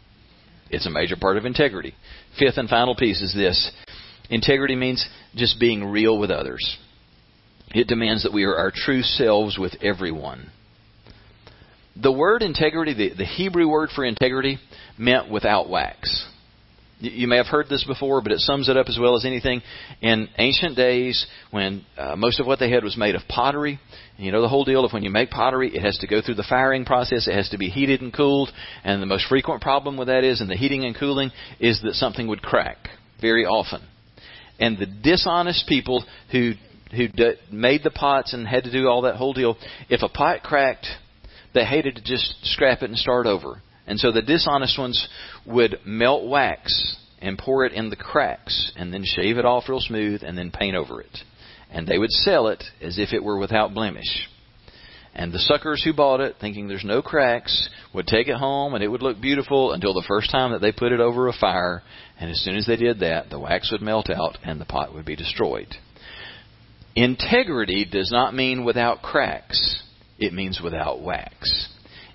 [0.71, 1.95] It's a major part of integrity.
[2.39, 3.71] Fifth and final piece is this
[4.31, 6.79] integrity means just being real with others.
[7.75, 10.51] It demands that we are our true selves with everyone.
[11.95, 14.59] The word integrity, the, the Hebrew word for integrity,
[14.97, 16.27] meant without wax.
[17.01, 19.63] You may have heard this before, but it sums it up as well as anything.
[20.01, 23.79] In ancient days, when uh, most of what they had was made of pottery,
[24.17, 26.35] you know the whole deal of when you make pottery, it has to go through
[26.35, 28.51] the firing process, it has to be heated and cooled,
[28.83, 31.31] and the most frequent problem with that is, in the heating and cooling,
[31.61, 32.89] is that something would crack
[33.21, 33.83] very often.
[34.59, 36.55] And the dishonest people who
[36.91, 39.57] who d- made the pots and had to do all that whole deal,
[39.89, 40.87] if a pot cracked,
[41.55, 43.63] they hated to just scrap it and start over.
[43.89, 45.09] And so the dishonest ones
[45.47, 49.80] would melt wax and pour it in the cracks and then shave it off real
[49.80, 51.18] smooth and then paint over it.
[51.70, 54.28] And they would sell it as if it were without blemish.
[55.14, 58.84] And the suckers who bought it, thinking there's no cracks, would take it home and
[58.84, 61.82] it would look beautiful until the first time that they put it over a fire.
[62.20, 64.95] And as soon as they did that, the wax would melt out and the pot
[64.95, 65.74] would be destroyed.
[66.95, 69.82] Integrity does not mean without cracks,
[70.18, 71.68] it means without wax.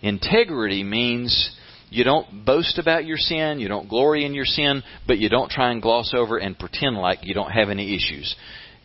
[0.04, 1.56] Integrity means
[1.94, 5.52] you don't boast about your sin, you don't glory in your sin, but you don't
[5.52, 8.36] try and gloss over and pretend like you don't have any issues.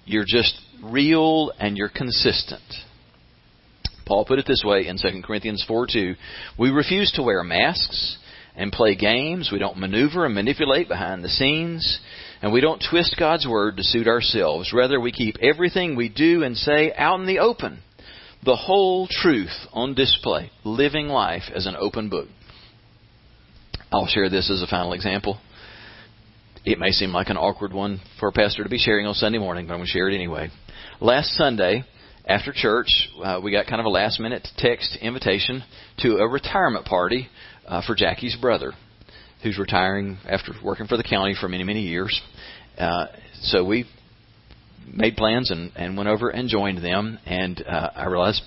[0.04, 2.62] You're just real and you're consistent.
[4.06, 6.14] Paul put it this way in 2 Corinthians 4 2.
[6.58, 8.18] We refuse to wear masks
[8.56, 9.50] and play games.
[9.52, 12.00] We don't maneuver and manipulate behind the scenes.
[12.42, 14.72] And we don't twist God's word to suit ourselves.
[14.74, 17.80] Rather, we keep everything we do and say out in the open.
[18.44, 20.50] The whole truth on display.
[20.64, 22.28] Living life as an open book.
[23.90, 25.38] I'll share this as a final example.
[26.64, 29.38] It may seem like an awkward one for a pastor to be sharing on Sunday
[29.38, 30.50] morning, but I'm going to share it anyway.
[31.00, 31.84] Last Sunday,
[32.26, 35.64] after church, uh, we got kind of a last minute text invitation
[36.00, 37.28] to a retirement party
[37.66, 38.74] uh, for Jackie's brother,
[39.42, 42.20] who's retiring after working for the county for many, many years.
[42.76, 43.06] Uh,
[43.40, 43.86] so we
[44.86, 47.18] made plans and, and went over and joined them.
[47.24, 48.42] And uh, I realized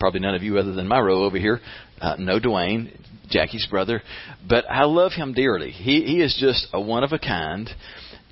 [0.00, 1.60] probably none of you other than my row over here
[2.00, 2.92] uh, know Dwayne.
[3.28, 4.02] Jackie's brother,
[4.48, 5.70] but I love him dearly.
[5.70, 7.68] He he is just a one of a kind,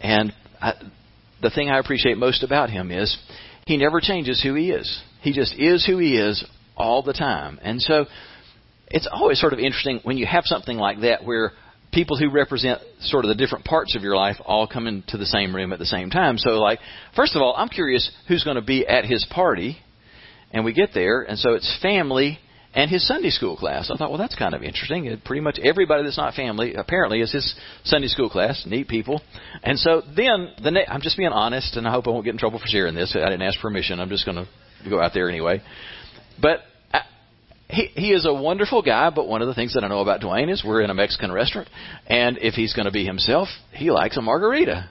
[0.01, 0.75] and I,
[1.43, 3.17] the thing I appreciate most about him is
[3.67, 5.03] he never changes who he is.
[5.23, 6.45] He just is who he is
[6.77, 8.07] all the time, and so
[8.89, 11.53] it's always sort of interesting when you have something like that where
[11.93, 15.27] people who represent sort of the different parts of your life all come into the
[15.27, 16.37] same room at the same time.
[16.39, 16.81] So, like,
[17.15, 19.79] first of all, I'm curious who's going to be at his party,
[20.51, 22.39] and we get there, and so it's family
[22.75, 23.91] and his Sunday school class.
[23.91, 25.21] I thought, well, that's kind of interesting.
[25.25, 27.55] Pretty much everybody that's not family apparently is his
[27.85, 28.65] Sunday school class.
[28.67, 29.23] Neat people.
[29.63, 32.33] And so then the na- I'm just being honest, and I hope I won't get
[32.33, 33.15] in trouble for sharing this.
[33.15, 34.01] I didn't ask permission.
[34.01, 35.63] I'm just going to go out there anyway.
[36.41, 36.61] But
[36.93, 37.03] I,
[37.69, 39.11] he he is a wonderful guy.
[39.11, 41.31] But one of the things that I know about Dwayne is we're in a Mexican
[41.31, 41.69] restaurant,
[42.07, 44.91] and if he's going to be himself, he likes a margarita.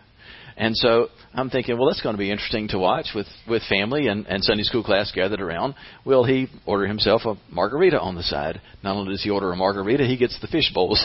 [0.56, 4.08] And so I'm thinking, well, that's going to be interesting to watch with, with family
[4.08, 5.76] and, and Sunday school class gathered around.
[6.06, 8.62] Will he order himself a margarita on the side?
[8.84, 11.04] Not only does he order a margarita, he gets the fish bowls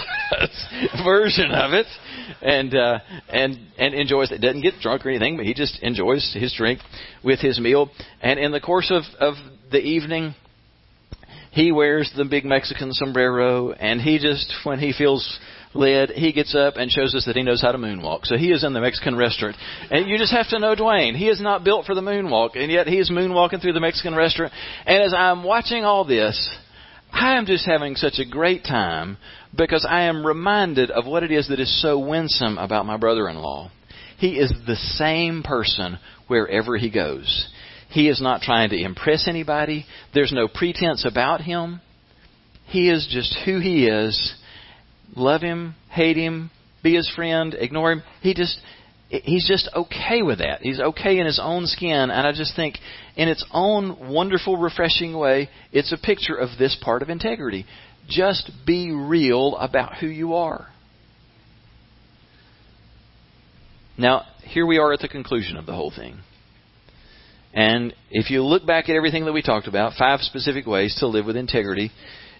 [1.04, 1.86] version of it,
[2.42, 4.40] and uh, and and enjoys it.
[4.40, 6.80] Doesn't get drunk or anything, but he just enjoys his drink
[7.24, 7.90] with his meal.
[8.20, 9.34] And in the course of of
[9.70, 10.34] the evening,
[11.50, 15.38] he wears the big Mexican sombrero, and he just when he feels
[15.74, 18.24] led, he gets up and shows us that he knows how to moonwalk.
[18.24, 19.56] So he is in the Mexican restaurant.
[19.90, 21.16] And you just have to know Dwayne.
[21.16, 24.14] He is not built for the moonwalk, and yet he is moonwalking through the Mexican
[24.14, 24.52] restaurant.
[24.86, 26.56] And as I'm watching all this,
[27.12, 29.16] I am just having such a great time
[29.56, 33.28] because I am reminded of what it is that is so winsome about my brother
[33.28, 33.70] in law.
[34.18, 37.48] He is the same person wherever he goes.
[37.90, 39.86] He is not trying to impress anybody.
[40.12, 41.80] There's no pretense about him.
[42.66, 44.34] He is just who he is,
[45.18, 46.50] love him, hate him,
[46.82, 48.02] be his friend, ignore him.
[48.20, 48.58] He just
[49.08, 50.60] he's just okay with that.
[50.60, 52.76] He's okay in his own skin, and I just think
[53.16, 57.66] in its own wonderful, refreshing way, it's a picture of this part of integrity.
[58.08, 60.68] Just be real about who you are.
[63.98, 66.18] Now, here we are at the conclusion of the whole thing.
[67.52, 71.08] And if you look back at everything that we talked about, five specific ways to
[71.08, 71.90] live with integrity,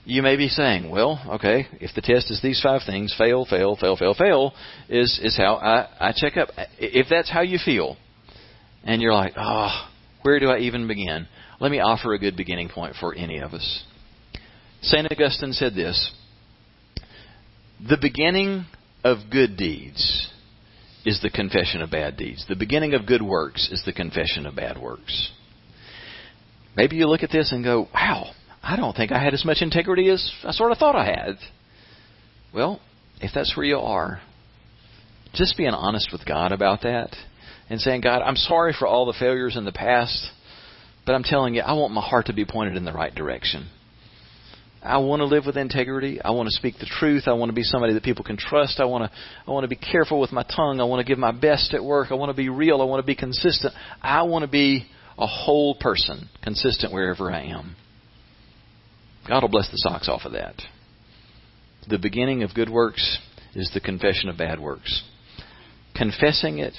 [0.04, 3.76] you may be saying, well, okay, if the test is these five things, fail, fail,
[3.76, 4.52] fail, fail, fail,
[4.88, 6.48] is, is how I, I check up.
[6.78, 7.96] If that's how you feel,
[8.84, 9.88] and you're like, oh,
[10.22, 11.26] where do I even begin?
[11.60, 13.84] Let me offer a good beginning point for any of us.
[14.82, 15.10] St.
[15.10, 16.12] Augustine said this
[17.86, 18.66] The beginning
[19.04, 20.28] of good deeds
[21.04, 22.44] is the confession of bad deeds.
[22.48, 25.32] The beginning of good works is the confession of bad works.
[26.76, 28.30] Maybe you look at this and go, wow,
[28.68, 31.38] I don't think I had as much integrity as I sort of thought I had.
[32.52, 32.82] Well,
[33.18, 34.20] if that's where you are,
[35.32, 37.16] just being honest with God about that
[37.70, 40.30] and saying, God, I'm sorry for all the failures in the past,
[41.06, 43.70] but I'm telling you, I want my heart to be pointed in the right direction.
[44.82, 46.20] I want to live with integrity.
[46.20, 47.22] I want to speak the truth.
[47.26, 48.80] I want to be somebody that people can trust.
[48.80, 50.78] I want to I want to be careful with my tongue.
[50.78, 52.08] I want to give my best at work.
[52.10, 52.82] I want to be real.
[52.82, 53.72] I want to be consistent.
[54.02, 57.74] I want to be a whole person, consistent wherever I am.
[59.26, 60.54] God will bless the socks off of that.
[61.88, 63.18] The beginning of good works
[63.54, 65.02] is the confession of bad works.
[65.94, 66.74] Confessing it,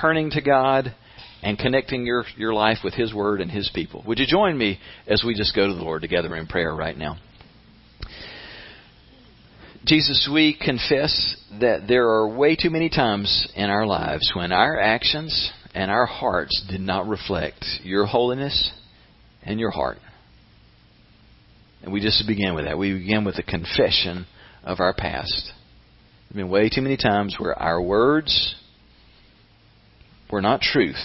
[0.00, 0.94] turning to God,
[1.42, 4.02] and connecting your, your life with His Word and His people.
[4.06, 6.96] Would you join me as we just go to the Lord together in prayer right
[6.96, 7.18] now?
[9.84, 14.80] Jesus, we confess that there are way too many times in our lives when our
[14.80, 18.72] actions and our hearts did not reflect your holiness
[19.44, 19.98] and your heart.
[21.86, 22.76] And we just begin with that.
[22.76, 24.26] We begin with a confession
[24.64, 25.52] of our past.
[26.28, 28.56] There have been way too many times where our words
[30.28, 31.00] were not truth,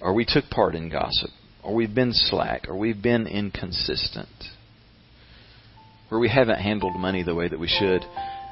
[0.00, 1.30] or we took part in gossip,
[1.64, 4.28] or we've been slack, or we've been inconsistent
[6.08, 8.04] where we haven't handled money the way that we should.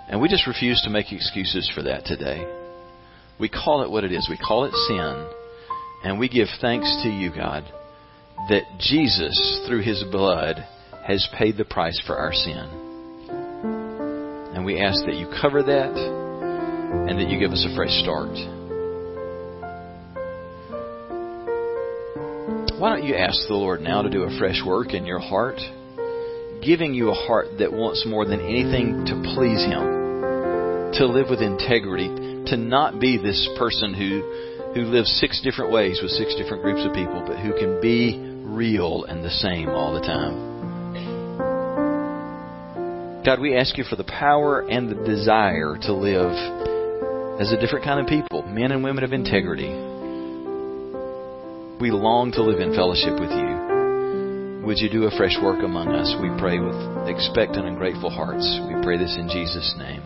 [0.09, 2.45] And we just refuse to make excuses for that today.
[3.39, 4.27] We call it what it is.
[4.29, 5.31] We call it sin.
[6.03, 7.63] And we give thanks to you, God,
[8.49, 10.67] that Jesus, through his blood,
[11.09, 12.69] has paid the price for our sin.
[14.55, 18.37] And we ask that you cover that and that you give us a fresh start.
[22.79, 25.59] Why don't you ask the Lord now to do a fresh work in your heart?
[26.63, 31.41] giving you a heart that wants more than anything to please Him, to live with
[31.41, 32.09] integrity,
[32.47, 36.85] to not be this person who who lives six different ways with six different groups
[36.85, 40.48] of people, but who can be real and the same all the time.
[43.29, 46.33] God, we ask you for the power and the desire to live
[47.39, 49.69] as a different kind of people, men and women of integrity.
[51.79, 54.65] We long to live in fellowship with you.
[54.65, 56.17] Would you do a fresh work among us?
[56.23, 56.73] We pray with
[57.07, 58.49] expectant and grateful hearts.
[58.67, 60.01] We pray this in Jesus' name.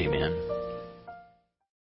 [0.00, 0.59] Amen.